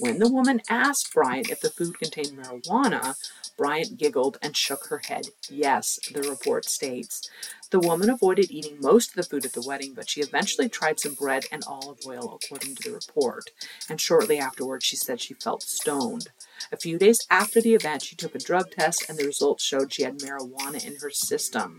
When 0.00 0.18
the 0.18 0.28
woman 0.28 0.62
asked 0.68 1.12
Bryant 1.12 1.50
if 1.50 1.60
the 1.60 1.70
food 1.70 1.98
contained 1.98 2.36
marijuana, 2.36 3.01
Bryant 3.56 3.98
giggled 3.98 4.38
and 4.42 4.56
shook 4.56 4.86
her 4.86 4.98
head. 4.98 5.26
Yes, 5.50 5.98
the 6.12 6.22
report 6.22 6.64
states. 6.64 7.28
The 7.70 7.80
woman 7.80 8.10
avoided 8.10 8.50
eating 8.50 8.78
most 8.80 9.10
of 9.10 9.14
the 9.16 9.22
food 9.22 9.44
at 9.44 9.52
the 9.52 9.64
wedding, 9.66 9.94
but 9.94 10.08
she 10.08 10.20
eventually 10.20 10.68
tried 10.68 11.00
some 11.00 11.14
bread 11.14 11.44
and 11.52 11.62
olive 11.66 11.98
oil, 12.06 12.38
according 12.42 12.74
to 12.76 12.82
the 12.82 12.94
report. 12.94 13.44
And 13.88 14.00
shortly 14.00 14.38
afterwards, 14.38 14.84
she 14.84 14.96
said 14.96 15.20
she 15.20 15.34
felt 15.34 15.62
stoned. 15.62 16.28
A 16.70 16.76
few 16.76 16.98
days 16.98 17.26
after 17.30 17.60
the 17.60 17.74
event, 17.74 18.02
she 18.02 18.16
took 18.16 18.34
a 18.34 18.38
drug 18.38 18.70
test, 18.70 19.04
and 19.08 19.18
the 19.18 19.26
results 19.26 19.64
showed 19.64 19.92
she 19.92 20.02
had 20.02 20.18
marijuana 20.18 20.84
in 20.84 20.96
her 20.96 21.10
system. 21.10 21.76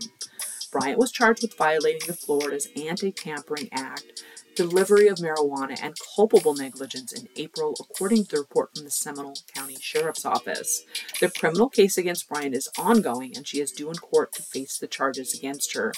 Bryant 0.72 0.98
was 0.98 1.12
charged 1.12 1.42
with 1.42 1.56
violating 1.56 2.06
the 2.06 2.14
Florida's 2.14 2.68
Anti 2.76 3.12
Tampering 3.12 3.68
Act 3.70 4.24
delivery 4.54 5.08
of 5.08 5.18
marijuana, 5.18 5.78
and 5.82 5.96
culpable 6.16 6.54
negligence 6.54 7.12
in 7.12 7.28
April, 7.36 7.74
according 7.80 8.24
to 8.24 8.30
the 8.30 8.38
report 8.38 8.74
from 8.74 8.84
the 8.84 8.90
Seminole 8.90 9.38
County 9.54 9.76
Sheriff's 9.80 10.24
Office. 10.24 10.84
The 11.20 11.30
criminal 11.30 11.68
case 11.68 11.98
against 11.98 12.28
Bryant 12.28 12.54
is 12.54 12.70
ongoing, 12.78 13.36
and 13.36 13.46
she 13.46 13.60
is 13.60 13.72
due 13.72 13.90
in 13.90 13.96
court 13.96 14.32
to 14.34 14.42
face 14.42 14.78
the 14.78 14.86
charges 14.86 15.34
against 15.36 15.74
her 15.74 15.92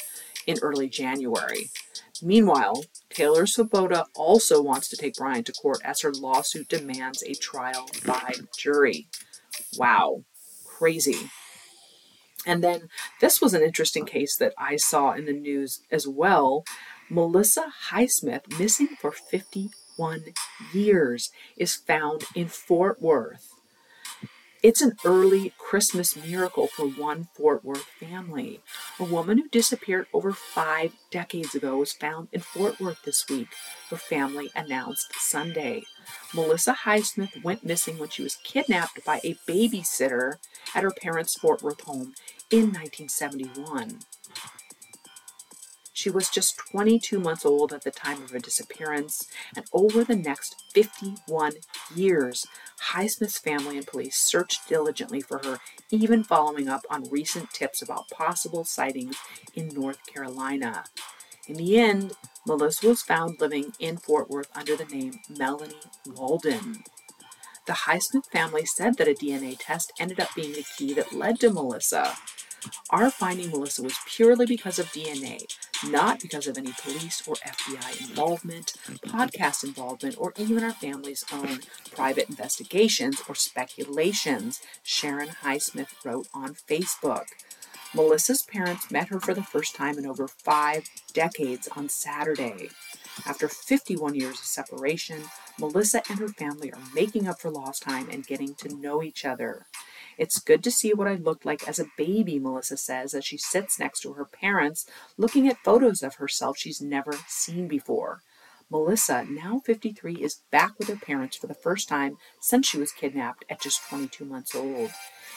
in 0.47 0.59
early 0.63 0.89
January. 0.89 1.71
Meanwhile, 2.23 2.85
Taylor 3.11 3.45
Svoboda 3.45 4.07
also 4.15 4.63
wants 4.63 4.89
to 4.89 4.97
take 4.97 5.17
Bryant 5.17 5.47
to 5.47 5.53
court 5.53 5.81
as 5.85 6.01
her 6.01 6.13
lawsuit 6.13 6.69
demands 6.69 7.23
a 7.23 7.35
trial 7.35 7.89
by 8.07 8.35
jury. 8.57 9.09
Wow, 9.77 10.25
crazy. 10.65 11.31
And 12.47 12.63
then 12.63 12.89
this 13.21 13.41
was 13.43 13.55
an 13.55 13.63
interesting 13.63 14.07
case 14.07 14.37
that 14.37 14.55
I 14.57 14.77
saw 14.77 15.13
in 15.13 15.27
the 15.27 15.33
news 15.33 15.83
as 15.91 16.07
well. 16.07 16.65
Melissa 17.09 17.73
Highsmith, 17.91 18.59
missing 18.59 18.89
for 19.01 19.13
51 19.13 20.25
years, 20.73 21.31
is 21.57 21.77
found 21.77 22.25
in 22.35 22.49
Fort 22.49 23.01
Worth. 23.01 23.53
It's 24.61 24.83
an 24.83 24.97
early 25.05 25.53
Christmas 25.57 26.17
miracle 26.17 26.67
for 26.67 26.89
one 26.89 27.29
Fort 27.37 27.65
Worth 27.65 27.85
family. 28.01 28.61
A 28.99 29.05
woman 29.05 29.39
who 29.39 29.49
disappeared 29.49 30.07
over 30.13 30.33
five 30.33 30.95
decades 31.13 31.55
ago 31.55 31.77
was 31.77 31.93
found 31.93 32.27
in 32.33 32.41
Fort 32.41 32.81
Worth 32.81 33.03
this 33.05 33.29
week, 33.29 33.49
her 33.91 33.97
family 33.97 34.51
announced 34.57 35.13
Sunday. 35.15 35.85
Melissa 36.35 36.79
Highsmith 36.85 37.45
went 37.45 37.65
missing 37.65 37.99
when 37.99 38.09
she 38.09 38.25
was 38.25 38.39
kidnapped 38.43 39.05
by 39.05 39.21
a 39.23 39.37
babysitter 39.47 40.39
at 40.75 40.83
her 40.83 40.91
parents' 40.91 41.39
Fort 41.39 41.63
Worth 41.63 41.83
home 41.83 42.15
in 42.51 42.73
1971. 42.73 44.01
She 45.97 46.11
was 46.11 46.29
just 46.29 46.59
22 46.59 47.19
months 47.19 47.47
old 47.47 47.73
at 47.73 47.83
the 47.83 47.91
time 47.91 48.23
of 48.23 48.29
her 48.29 48.39
disappearance, 48.39 49.27
and 49.57 49.65
over 49.73 50.05
the 50.05 50.15
next 50.15 50.55
51 50.75 51.55
years, 51.95 52.45
Highsmith's 52.93 53.39
family 53.39 53.79
and 53.79 53.87
police 53.87 54.19
searched 54.19 54.69
diligently 54.69 55.23
for 55.23 55.39
her, 55.43 55.59
even 55.91 56.23
following 56.23 56.69
up 56.69 56.83
on 56.91 57.09
recent 57.11 57.51
tips 57.51 57.81
about 57.81 58.11
possible 58.11 58.63
sightings 58.63 59.17
in 59.55 59.69
North 59.69 60.05
Carolina. 60.07 60.85
In 61.49 61.57
the 61.57 61.81
end, 61.81 62.13
Melissa 62.47 62.89
was 62.89 63.01
found 63.01 63.41
living 63.41 63.73
in 63.79 63.97
Fort 63.97 64.29
Worth 64.29 64.51
under 64.55 64.77
the 64.77 64.85
name 64.85 65.21
Melanie 65.31 65.81
Walden. 66.07 66.85
The 67.67 67.73
Highsmith 67.73 68.27
family 68.31 68.67
said 68.67 68.99
that 68.99 69.09
a 69.09 69.15
DNA 69.15 69.57
test 69.59 69.95
ended 69.99 70.21
up 70.21 70.35
being 70.37 70.53
the 70.53 70.67
key 70.77 70.93
that 70.93 71.15
led 71.15 71.41
to 71.41 71.51
Melissa. 71.51 72.17
Our 72.91 73.11
finding 73.11 73.51
Melissa 73.51 73.83
was 73.83 73.97
purely 74.07 74.45
because 74.45 74.79
of 74.79 74.87
DNA, 74.93 75.41
not 75.85 76.21
because 76.21 76.47
of 76.47 76.59
any 76.59 76.73
police 76.81 77.23
or 77.27 77.35
FBI 77.37 78.01
involvement, 78.09 78.75
podcast 79.07 79.65
involvement, 79.65 80.17
or 80.19 80.33
even 80.37 80.65
our 80.65 80.73
family's 80.73 81.25
own 81.33 81.61
private 81.95 82.29
investigations 82.29 83.23
or 83.29 83.35
speculations, 83.35 84.61
Sharon 84.83 85.29
Highsmith 85.29 85.89
wrote 86.05 86.29
on 86.33 86.55
Facebook. 86.55 87.27
Melissa's 87.95 88.43
parents 88.43 88.91
met 88.91 89.09
her 89.09 89.21
for 89.21 89.33
the 89.33 89.43
first 89.43 89.75
time 89.75 89.99
in 89.99 90.07
over 90.07 90.29
five 90.29 90.85
decades 91.13 91.69
on 91.77 91.89
Saturday. 91.89 92.69
After 93.25 93.49
51 93.49 94.15
years 94.15 94.39
of 94.39 94.45
separation, 94.45 95.23
Melissa 95.59 96.03
and 96.11 96.19
her 96.19 96.29
family 96.29 96.73
are 96.73 96.83
making 96.95 97.27
up 97.27 97.41
for 97.41 97.51
lost 97.51 97.83
time 97.83 98.09
and 98.11 98.27
getting 98.27 98.55
to 98.57 98.75
know 98.75 99.03
each 99.03 99.25
other. 99.25 99.67
It's 100.19 100.39
good 100.39 100.65
to 100.65 100.71
see 100.71 100.95
what 100.95 101.09
I 101.09 101.15
looked 101.15 101.45
like 101.45 101.69
as 101.69 101.79
a 101.79 101.91
baby, 101.97 102.39
Melissa 102.39 102.77
says, 102.77 103.15
as 103.15 103.25
she 103.25 103.37
sits 103.37 103.79
next 103.79 104.01
to 104.01 104.15
her 104.15 104.25
parents, 104.25 104.87
looking 105.17 105.47
at 105.49 105.63
photos 105.65 106.03
of 106.03 106.17
herself 106.17 106.57
she's 106.57 106.81
never 106.81 107.13
seen 107.29 107.69
before. 107.69 108.23
Melissa, 108.69 109.25
now 109.29 109.61
53, 109.65 110.15
is 110.15 110.43
back 110.51 110.73
with 110.79 110.89
her 110.89 110.97
parents 110.97 111.37
for 111.37 111.47
the 111.47 111.55
first 111.55 111.89
time 111.89 112.17
since 112.41 112.67
she 112.67 112.79
was 112.79 112.91
kidnapped 112.91 113.45
at 113.49 113.61
just 113.61 113.89
22 113.89 114.25
months 114.25 114.57
old. 114.57 114.91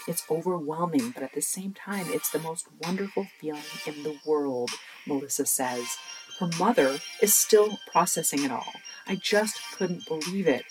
It's 0.07 0.23
overwhelming, 0.31 1.11
but 1.11 1.21
at 1.21 1.33
the 1.33 1.41
same 1.41 1.73
time, 1.73 2.07
it's 2.09 2.31
the 2.31 2.39
most 2.39 2.67
wonderful 2.83 3.27
feeling 3.39 3.61
in 3.85 4.01
the 4.01 4.17
world, 4.25 4.71
Melissa 5.05 5.45
says. 5.45 5.97
Her 6.39 6.49
mother 6.57 6.99
is 7.21 7.35
still 7.35 7.77
processing 7.91 8.43
it 8.43 8.51
all. 8.51 8.73
I 9.05 9.15
just 9.15 9.59
couldn't 9.75 10.07
believe 10.07 10.47
it. 10.47 10.63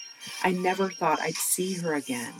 I 0.42 0.50
never 0.50 0.90
thought 0.90 1.20
I'd 1.20 1.34
see 1.34 1.74
her 1.74 1.94
again. 1.94 2.32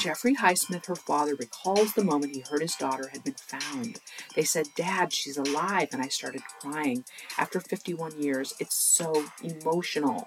Jeffrey 0.00 0.34
Highsmith, 0.34 0.86
her 0.86 0.96
father, 0.96 1.34
recalls 1.34 1.92
the 1.92 2.02
moment 2.02 2.34
he 2.34 2.40
heard 2.40 2.62
his 2.62 2.74
daughter 2.74 3.10
had 3.12 3.22
been 3.22 3.34
found. 3.34 4.00
They 4.34 4.44
said, 4.44 4.68
Dad, 4.74 5.12
she's 5.12 5.36
alive, 5.36 5.90
and 5.92 6.00
I 6.00 6.08
started 6.08 6.40
crying. 6.58 7.04
After 7.36 7.60
51 7.60 8.18
years, 8.18 8.54
it's 8.58 8.74
so 8.74 9.26
emotional. 9.42 10.26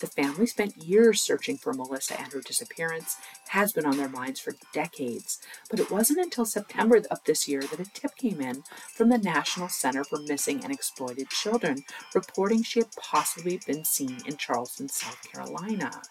The 0.00 0.08
family 0.08 0.46
spent 0.46 0.76
years 0.76 1.22
searching 1.22 1.56
for 1.56 1.72
Melissa, 1.72 2.20
and 2.20 2.34
her 2.34 2.42
disappearance 2.42 3.16
has 3.48 3.72
been 3.72 3.86
on 3.86 3.96
their 3.96 4.10
minds 4.10 4.40
for 4.40 4.56
decades. 4.74 5.38
But 5.70 5.80
it 5.80 5.90
wasn't 5.90 6.18
until 6.18 6.44
September 6.44 7.00
of 7.10 7.24
this 7.24 7.48
year 7.48 7.62
that 7.62 7.80
a 7.80 7.90
tip 7.90 8.16
came 8.16 8.42
in 8.42 8.62
from 8.92 9.08
the 9.08 9.16
National 9.16 9.70
Center 9.70 10.04
for 10.04 10.18
Missing 10.18 10.62
and 10.64 10.72
Exploited 10.72 11.30
Children, 11.30 11.84
reporting 12.14 12.62
she 12.62 12.80
had 12.80 12.92
possibly 13.00 13.58
been 13.66 13.86
seen 13.86 14.18
in 14.26 14.36
Charleston, 14.36 14.90
South 14.90 15.22
Carolina. 15.32 16.02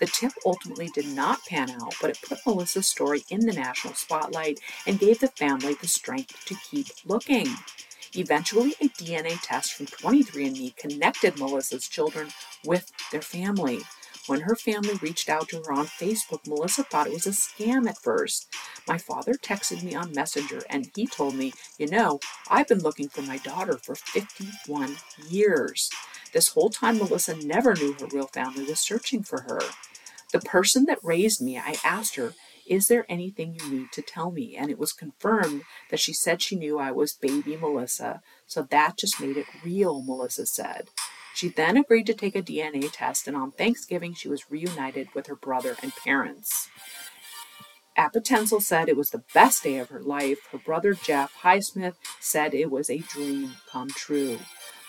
The 0.00 0.06
tip 0.06 0.32
ultimately 0.44 0.88
did 0.88 1.06
not 1.06 1.44
pan 1.46 1.70
out, 1.70 1.94
but 2.00 2.10
it 2.10 2.22
put 2.22 2.44
Melissa's 2.46 2.86
story 2.86 3.24
in 3.30 3.40
the 3.40 3.52
national 3.52 3.94
spotlight 3.94 4.60
and 4.86 4.98
gave 4.98 5.20
the 5.20 5.28
family 5.28 5.74
the 5.74 5.88
strength 5.88 6.44
to 6.46 6.54
keep 6.70 6.88
looking. 7.04 7.48
Eventually, 8.14 8.74
a 8.80 8.88
DNA 8.88 9.38
test 9.42 9.74
from 9.74 9.86
23andMe 9.86 10.76
connected 10.76 11.38
Melissa's 11.38 11.88
children 11.88 12.28
with 12.64 12.90
their 13.10 13.22
family. 13.22 13.80
When 14.26 14.40
her 14.40 14.56
family 14.56 14.94
reached 14.94 15.28
out 15.28 15.48
to 15.50 15.62
her 15.62 15.72
on 15.72 15.86
Facebook, 15.86 16.46
Melissa 16.46 16.82
thought 16.82 17.06
it 17.06 17.12
was 17.12 17.26
a 17.26 17.30
scam 17.30 17.88
at 17.88 18.02
first. 18.02 18.52
My 18.88 18.98
father 18.98 19.34
texted 19.34 19.82
me 19.84 19.94
on 19.94 20.12
Messenger 20.12 20.62
and 20.68 20.90
he 20.96 21.06
told 21.06 21.36
me, 21.36 21.52
You 21.78 21.86
know, 21.86 22.18
I've 22.50 22.66
been 22.66 22.80
looking 22.80 23.08
for 23.08 23.22
my 23.22 23.38
daughter 23.38 23.78
for 23.78 23.94
51 23.94 24.96
years. 25.28 25.90
This 26.32 26.48
whole 26.48 26.70
time, 26.70 26.98
Melissa 26.98 27.36
never 27.36 27.74
knew 27.74 27.94
her 27.94 28.06
real 28.06 28.26
family 28.26 28.64
was 28.64 28.80
searching 28.80 29.22
for 29.22 29.42
her. 29.42 29.60
The 30.32 30.40
person 30.40 30.84
that 30.86 30.98
raised 31.02 31.40
me, 31.40 31.58
I 31.58 31.76
asked 31.84 32.16
her, 32.16 32.34
Is 32.66 32.88
there 32.88 33.06
anything 33.08 33.54
you 33.54 33.70
need 33.70 33.92
to 33.92 34.02
tell 34.02 34.30
me? 34.30 34.56
And 34.56 34.70
it 34.70 34.78
was 34.78 34.92
confirmed 34.92 35.62
that 35.90 36.00
she 36.00 36.12
said 36.12 36.42
she 36.42 36.56
knew 36.56 36.78
I 36.78 36.90
was 36.90 37.12
baby 37.12 37.56
Melissa, 37.56 38.20
so 38.46 38.62
that 38.62 38.98
just 38.98 39.20
made 39.20 39.36
it 39.36 39.46
real, 39.64 40.02
Melissa 40.02 40.46
said. 40.46 40.88
She 41.34 41.48
then 41.48 41.76
agreed 41.76 42.06
to 42.06 42.14
take 42.14 42.34
a 42.34 42.42
DNA 42.42 42.90
test, 42.90 43.28
and 43.28 43.36
on 43.36 43.52
Thanksgiving, 43.52 44.14
she 44.14 44.28
was 44.28 44.50
reunited 44.50 45.08
with 45.14 45.26
her 45.26 45.36
brother 45.36 45.76
and 45.82 45.94
parents. 45.94 46.68
Appetensel 47.96 48.60
said 48.60 48.88
it 48.88 48.96
was 48.96 49.10
the 49.10 49.24
best 49.32 49.62
day 49.62 49.78
of 49.78 49.88
her 49.88 50.00
life. 50.00 50.38
Her 50.52 50.58
brother 50.58 50.94
Jeff 50.94 51.34
Highsmith 51.42 51.94
said 52.20 52.52
it 52.52 52.70
was 52.70 52.90
a 52.90 52.98
dream 52.98 53.56
come 53.70 53.88
true. 53.88 54.38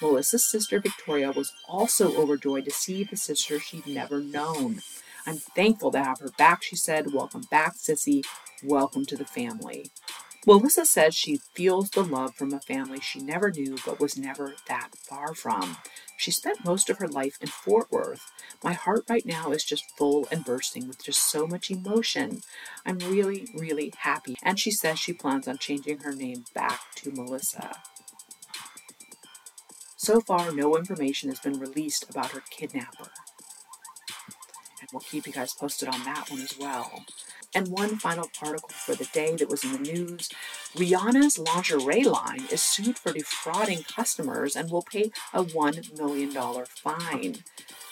Melissa's 0.01 0.45
sister 0.45 0.79
Victoria 0.79 1.31
was 1.31 1.53
also 1.67 2.15
overjoyed 2.15 2.65
to 2.65 2.71
see 2.71 3.03
the 3.03 3.17
sister 3.17 3.59
she'd 3.59 3.87
never 3.87 4.19
known. 4.19 4.81
I'm 5.25 5.37
thankful 5.37 5.91
to 5.91 6.03
have 6.03 6.19
her 6.19 6.29
back, 6.37 6.63
she 6.63 6.75
said. 6.75 7.13
Welcome 7.13 7.43
back, 7.49 7.75
Sissy. 7.75 8.23
Welcome 8.63 9.05
to 9.07 9.17
the 9.17 9.25
family. 9.25 9.91
Melissa 10.45 10.85
says 10.85 11.13
she 11.13 11.41
feels 11.55 11.89
the 11.89 12.03
love 12.03 12.33
from 12.35 12.53
a 12.53 12.61
family 12.61 13.01
she 13.01 13.19
never 13.19 13.51
knew 13.51 13.75
but 13.85 13.99
was 13.99 14.17
never 14.17 14.53
that 14.69 14.91
far 14.95 15.33
from. 15.33 15.75
She 16.15 16.31
spent 16.31 16.63
most 16.63 16.89
of 16.89 16.99
her 16.99 17.07
life 17.07 17.37
in 17.41 17.47
Fort 17.47 17.91
Worth. 17.91 18.31
My 18.63 18.71
heart 18.73 19.03
right 19.09 19.25
now 19.25 19.51
is 19.51 19.65
just 19.65 19.97
full 19.97 20.25
and 20.31 20.45
bursting 20.45 20.87
with 20.87 21.03
just 21.03 21.29
so 21.29 21.47
much 21.47 21.69
emotion. 21.69 22.41
I'm 22.85 22.99
really, 22.99 23.47
really 23.53 23.93
happy. 23.97 24.37
And 24.41 24.57
she 24.57 24.71
says 24.71 24.99
she 24.99 25.11
plans 25.11 25.47
on 25.47 25.57
changing 25.57 25.99
her 25.99 26.15
name 26.15 26.45
back 26.53 26.79
to 26.97 27.11
Melissa. 27.11 27.75
So 30.07 30.21
far, 30.21 30.53
no 30.53 30.77
information 30.77 31.27
has 31.27 31.41
been 31.41 31.59
released 31.59 32.09
about 32.09 32.31
her 32.31 32.41
kidnapper. 32.49 33.09
And 34.79 34.89
we'll 34.93 35.01
keep 35.01 35.27
you 35.27 35.33
guys 35.33 35.53
posted 35.53 35.89
on 35.89 36.01
that 36.05 36.31
one 36.31 36.39
as 36.39 36.57
well. 36.57 37.03
And 37.53 37.67
one 37.67 37.97
final 37.97 38.29
article 38.41 38.69
for 38.69 38.95
the 38.95 39.09
day 39.11 39.35
that 39.35 39.49
was 39.49 39.65
in 39.65 39.73
the 39.73 39.79
news 39.79 40.29
Rihanna's 40.77 41.37
lingerie 41.37 42.05
line 42.05 42.45
is 42.49 42.63
sued 42.63 42.97
for 42.97 43.11
defrauding 43.11 43.83
customers 43.83 44.55
and 44.55 44.71
will 44.71 44.83
pay 44.89 45.11
a 45.33 45.43
$1 45.43 45.97
million 45.97 46.31
fine. 46.67 47.43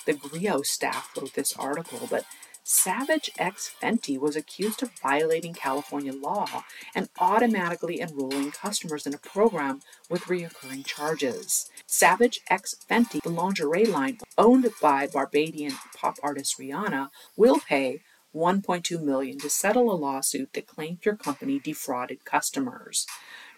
The 0.06 0.14
Grio 0.14 0.62
staff 0.62 1.12
wrote 1.18 1.34
this 1.34 1.52
article, 1.58 2.08
but 2.10 2.26
Savage 2.68 3.30
X 3.38 3.72
Fenty 3.80 4.18
was 4.20 4.36
accused 4.36 4.82
of 4.82 4.90
violating 5.00 5.54
California 5.54 6.12
law 6.12 6.64
and 6.96 7.10
automatically 7.20 8.02
enrolling 8.02 8.50
customers 8.50 9.06
in 9.06 9.14
a 9.14 9.20
program 9.20 9.82
with 10.10 10.24
reoccurring 10.24 10.84
charges. 10.84 11.70
Savage 11.86 12.40
X 12.50 12.76
Fenty, 12.90 13.22
the 13.22 13.30
lingerie 13.30 13.86
line 13.86 14.18
owned 14.36 14.68
by 14.82 15.06
Barbadian 15.06 15.74
pop 15.96 16.16
artist 16.24 16.58
Rihanna, 16.60 17.10
will 17.38 17.60
pay 17.60 18.02
1.2 18.34 19.00
million 19.00 19.38
to 19.38 19.50
settle 19.52 19.92
a 19.92 19.94
lawsuit 19.94 20.52
that 20.54 20.66
claimed 20.66 21.06
your 21.06 21.16
company 21.16 21.60
defrauded 21.60 22.26
customers. 22.26 23.06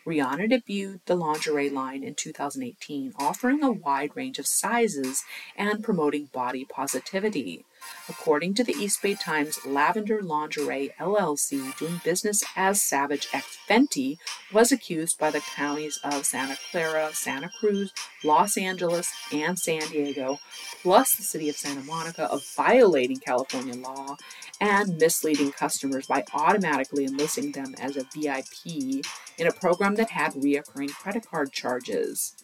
Rihanna 0.06 0.52
debuted 0.52 1.00
the 1.06 1.16
lingerie 1.16 1.70
line 1.70 2.04
in 2.04 2.14
2018, 2.14 3.14
offering 3.20 3.64
a 3.64 3.72
wide 3.72 4.12
range 4.16 4.38
of 4.38 4.48
sizes 4.48 5.24
and 5.56 5.82
promoting 5.82 6.26
body 6.26 6.66
positivity. 6.66 7.66
According 8.10 8.54
to 8.56 8.64
the 8.64 8.74
East 8.74 9.02
Bay 9.02 9.16
Times, 9.16 9.60
Lavender 9.66 10.22
Lingerie 10.22 10.92
LLC, 11.00 11.78
doing 11.78 12.00
business 12.04 12.44
as 12.56 12.82
Savage 12.82 13.28
X 13.34 13.58
Fenty, 13.68 14.18
was 14.52 14.72
accused 14.72 15.20
by 15.20 15.30
the 15.30 15.42
counties 15.42 16.00
of 16.04 16.26
Santa 16.26 16.58
Clara, 16.72 17.10
Santa 17.14 17.50
Cruz, 17.60 17.94
Los 18.24 18.58
Angeles, 18.58 19.12
and 19.34 19.60
San 19.60 19.82
Diego, 19.90 20.40
plus 20.82 21.16
the 21.16 21.24
city 21.24 21.50
of 21.50 21.58
Santa 21.58 21.84
Monica, 21.84 22.32
of 22.32 22.46
violating 22.56 23.18
California 23.18 23.76
law 23.76 24.16
and 24.62 24.98
misleading 24.98 25.52
customers 25.52 26.08
by 26.08 26.24
automatically 26.34 27.06
enlisting 27.06 27.52
them 27.52 27.76
as 27.80 27.98
a 27.98 28.06
VIP 28.16 29.04
in 29.38 29.48
a 29.48 29.52
program 29.52 29.96
that 29.96 30.12
had 30.12 30.34
reoccurring 30.34 30.92
credit 30.92 31.26
card 31.30 31.52
charges. 31.52 32.36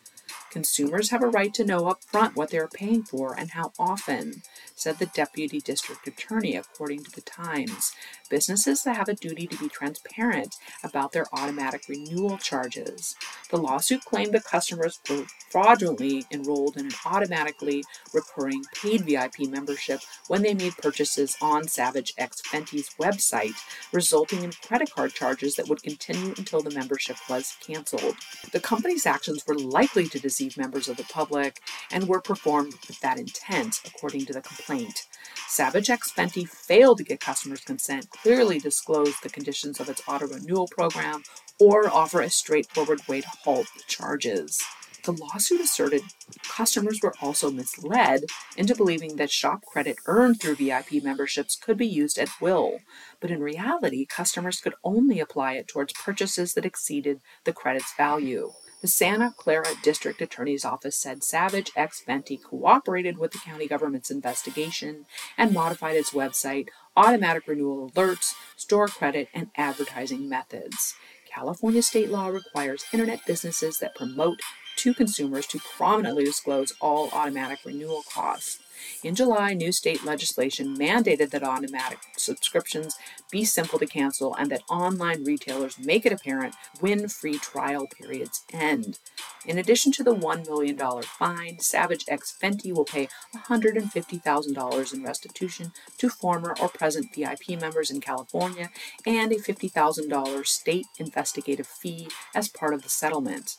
Consumers 0.54 1.10
have 1.10 1.24
a 1.24 1.28
right 1.28 1.52
to 1.56 1.66
know 1.66 1.88
up 1.88 2.04
front 2.04 2.36
what 2.36 2.52
they 2.52 2.60
are 2.60 2.68
paying 2.68 3.02
for 3.02 3.34
and 3.34 3.50
how 3.50 3.74
often 3.80 4.44
said 4.76 5.00
the 5.00 5.08
deputy 5.08 5.60
district 5.60 6.08
attorney, 6.08 6.56
according 6.56 7.04
to 7.04 7.10
the 7.10 7.22
Times. 7.22 7.94
Businesses 8.30 8.84
have 8.84 9.10
a 9.10 9.16
duty 9.16 9.48
to 9.48 9.58
be 9.58 9.68
transparent 9.68 10.56
about 10.84 11.12
their 11.12 11.26
automatic 11.34 11.86
renewal 11.90 12.38
charges. 12.38 13.16
The 13.50 13.58
lawsuit 13.58 14.06
claimed 14.06 14.34
that 14.34 14.44
customers 14.44 15.00
were 15.10 15.26
fraudulently 15.50 16.26
enrolled 16.32 16.78
in 16.78 16.86
an 16.88 16.92
automatically 17.04 17.84
recurring 18.14 18.64
paid 18.76 19.02
VIP 19.02 19.50
membership 19.50 20.02
when 20.28 20.44
they 20.44 20.54
made 20.54 20.78
purchases 20.78 21.36
on 21.42 21.68
Savage 21.68 22.14
X 22.18 22.42
Fenty's 22.42 22.92
website, 23.00 23.56
resulting 23.92 24.44
in 24.44 24.52
credit 24.52 24.94
card 24.94 25.14
charges 25.14 25.56
that 25.56 25.68
would 25.68 25.82
continue 25.82 26.34
until 26.38 26.62
the 26.62 26.72
membership 26.72 27.18
was 27.28 27.56
canceled. 27.66 28.16
The 28.52 28.60
company's 28.60 29.08
actions 29.08 29.44
were 29.48 29.58
likely 29.58 30.08
to 30.10 30.20
deceive 30.44 30.62
members 30.62 30.88
of 30.88 30.98
the 30.98 31.04
public 31.04 31.60
and 31.92 32.08
were 32.08 32.22
performed 32.22 32.74
with 32.88 33.00
that 33.02 33.20
intent, 33.20 33.80
according 33.86 34.26
to 34.26 34.34
the 34.34 34.42
complaint. 34.42 35.08
Savage 35.48 35.90
X 35.90 36.12
Fenty 36.12 36.48
failed 36.48 36.98
to 36.98 37.04
get 37.04 37.20
customers' 37.20 37.62
consent, 37.62 38.10
clearly 38.10 38.60
disclose 38.60 39.20
the 39.22 39.30
conditions 39.30 39.80
of 39.80 39.90
its 39.90 40.02
auto 40.08 40.28
renewal 40.28 40.68
program, 40.68 41.24
or 41.60 41.90
offer 41.90 42.22
a 42.22 42.30
straightforward 42.30 43.00
way 43.08 43.22
to 43.22 43.30
halt 43.44 43.68
the 43.76 43.84
charges. 43.88 44.62
The 45.04 45.12
lawsuit 45.12 45.60
asserted 45.60 46.02
customers 46.48 47.00
were 47.04 47.14
also 47.22 47.52
misled 47.52 48.24
into 48.56 48.74
believing 48.74 49.18
that 49.18 49.32
shop 49.32 49.66
credit 49.66 49.98
earned 50.06 50.40
through 50.40 50.56
VIP 50.56 51.04
memberships 51.04 51.58
could 51.58 51.78
be 51.78 51.88
used 51.88 52.18
at 52.18 52.30
will, 52.40 52.80
but 53.20 53.30
in 53.30 53.42
reality, 53.42 54.06
customers 54.06 54.62
could 54.62 54.76
only 54.82 55.20
apply 55.20 55.54
it 55.54 55.68
towards 55.68 55.92
purchases 55.94 56.54
that 56.54 56.66
exceeded 56.66 57.20
the 57.44 57.52
credit's 57.52 57.94
value. 57.98 58.54
The 58.84 58.90
Santa 58.90 59.34
Clara 59.38 59.76
District 59.82 60.22
Attorney's 60.22 60.66
Office 60.66 60.98
said 60.98 61.24
Savage 61.24 61.72
X 61.74 62.04
Fenty 62.06 62.38
cooperated 62.44 63.18
with 63.18 63.32
the 63.32 63.38
county 63.38 63.66
government's 63.66 64.12
investigation 64.12 65.06
and 65.38 65.54
modified 65.54 65.96
its 65.96 66.12
website, 66.12 66.68
automatic 66.98 67.48
renewal 67.48 67.90
alerts, 67.92 68.34
store 68.58 68.90
credit, 68.90 69.30
and 69.34 69.52
advertising 69.56 70.28
methods. 70.28 70.96
California 71.34 71.82
state 71.82 72.10
law 72.10 72.28
requires 72.28 72.84
internet 72.92 73.26
businesses 73.26 73.78
that 73.80 73.96
promote 73.96 74.42
to 74.76 74.94
consumers 74.94 75.48
to 75.48 75.60
prominently 75.60 76.26
disclose 76.26 76.74
all 76.82 77.10
automatic 77.14 77.60
renewal 77.64 78.04
costs. 78.14 78.60
In 79.04 79.16
July, 79.16 79.54
new 79.54 79.72
state 79.72 80.04
legislation 80.04 80.78
mandated 80.78 81.32
that 81.32 81.44
automatic 81.44 82.00
subscriptions 82.18 82.96
be 83.32 83.46
simple 83.46 83.80
to 83.80 83.86
cancel 83.86 84.34
and 84.36 84.50
that 84.52 84.64
online 84.70 85.24
retailers 85.24 85.80
make 85.80 86.06
it 86.06 86.14
apparent 86.14 86.56
when 86.80 87.08
free 87.08 87.38
trial 87.38 87.88
periods 87.88 88.44
end. 88.52 89.00
In 89.46 89.58
addition 89.58 89.92
to 89.94 90.04
the 90.04 90.16
$1 90.16 90.48
million 90.48 90.78
fine, 91.04 91.60
Savage 91.60 92.06
X 92.08 92.36
Fenty 92.42 92.74
will 92.74 92.86
pay 92.86 93.10
$150,000 93.36 94.94
in 94.94 95.04
restitution 95.04 95.74
to 95.98 96.10
former 96.10 96.56
or 96.62 96.70
present 96.70 97.14
VIP 97.14 97.60
members 97.60 97.92
in 97.92 98.00
California 98.00 98.70
and 99.06 99.32
a 99.32 99.36
$50,000 99.36 100.48
state 100.48 100.86
investigative 100.98 101.68
fee 101.68 102.08
as 102.34 102.48
part 102.48 102.74
of 102.74 102.84
the 102.84 102.90
settlement. 102.90 103.58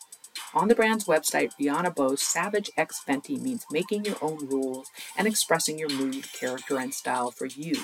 On 0.55 0.69
the 0.69 0.75
brand's 0.77 1.07
website, 1.07 1.51
Rihanna 1.61 1.97
boasts 1.97 2.33
Savage 2.33 2.71
X 2.77 3.03
Fenty 3.07 3.41
means 3.41 3.67
making 3.73 4.05
your 4.05 4.17
own 4.23 4.47
rules 4.47 4.89
and 5.17 5.27
expressing 5.27 5.81
your 5.81 5.91
mood, 5.91 6.33
character, 6.33 6.79
and 6.79 6.95
style 6.95 7.33
for 7.33 7.47
you, 7.47 7.75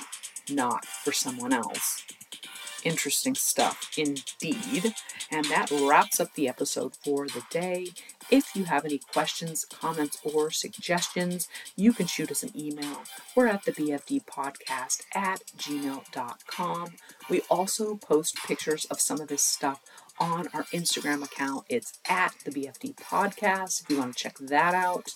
not 0.48 0.84
for 0.84 1.12
someone 1.12 1.52
else. 1.52 2.04
Interesting 2.84 3.34
stuff 3.34 3.90
indeed. 3.98 4.94
And 5.32 5.44
that 5.46 5.70
wraps 5.70 6.20
up 6.20 6.34
the 6.34 6.48
episode 6.48 6.94
for 7.04 7.26
the 7.26 7.42
day. 7.50 7.88
If 8.30 8.54
you 8.54 8.64
have 8.64 8.84
any 8.84 8.98
questions, 8.98 9.64
comments, 9.64 10.18
or 10.22 10.50
suggestions, 10.50 11.48
you 11.76 11.92
can 11.92 12.06
shoot 12.06 12.30
us 12.30 12.44
an 12.44 12.52
email. 12.56 13.02
We're 13.34 13.48
at 13.48 13.64
the 13.64 13.72
BFD 13.72 14.24
podcast 14.24 15.02
at 15.14 15.42
gmail.com. 15.58 16.90
We 17.28 17.40
also 17.50 17.96
post 17.96 18.36
pictures 18.46 18.84
of 18.86 19.00
some 19.00 19.20
of 19.20 19.28
this 19.28 19.42
stuff 19.42 19.80
on 20.20 20.48
our 20.52 20.64
Instagram 20.64 21.24
account. 21.24 21.64
It's 21.68 21.98
at 22.08 22.34
the 22.44 22.50
BFD 22.50 22.94
Podcast. 22.96 23.82
If 23.82 23.90
you 23.90 23.98
want 23.98 24.14
to 24.14 24.22
check 24.22 24.36
that 24.38 24.74
out, 24.74 25.06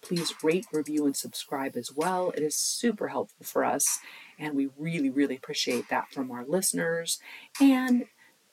please 0.00 0.32
rate, 0.42 0.66
review, 0.72 1.04
and 1.04 1.16
subscribe 1.16 1.76
as 1.76 1.90
well. 1.94 2.30
It 2.30 2.42
is 2.42 2.56
super 2.56 3.08
helpful 3.08 3.44
for 3.44 3.64
us, 3.64 3.98
and 4.38 4.54
we 4.54 4.68
really, 4.78 5.10
really 5.10 5.36
appreciate 5.36 5.88
that 5.90 6.12
from 6.12 6.30
our 6.30 6.44
listeners. 6.46 7.18
And 7.60 8.04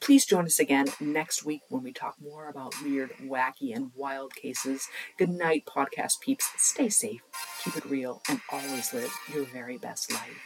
please 0.02 0.26
join 0.26 0.46
us 0.46 0.60
again 0.60 0.88
next 1.00 1.46
week 1.46 1.62
when 1.70 1.84
we 1.84 1.94
talk 1.94 2.16
more 2.20 2.50
about 2.50 2.74
weird, 2.84 3.12
wacky, 3.24 3.76
and 3.76 3.92
wild 3.96 4.34
cases. 4.36 4.88
Good 5.18 5.30
night, 5.30 5.66
podcast 5.66 6.22
peeps. 6.22 6.50
Stay 6.58 6.90
safe, 6.90 7.22
keep 7.64 7.78
it 7.78 7.86
real, 7.86 8.22
and 8.28 8.42
always 8.52 8.94
live 8.94 9.14
your 9.32 9.46
very 9.46 9.78
best 9.78 10.12
life. 10.12 10.42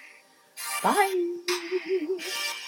Bye. 0.84 2.60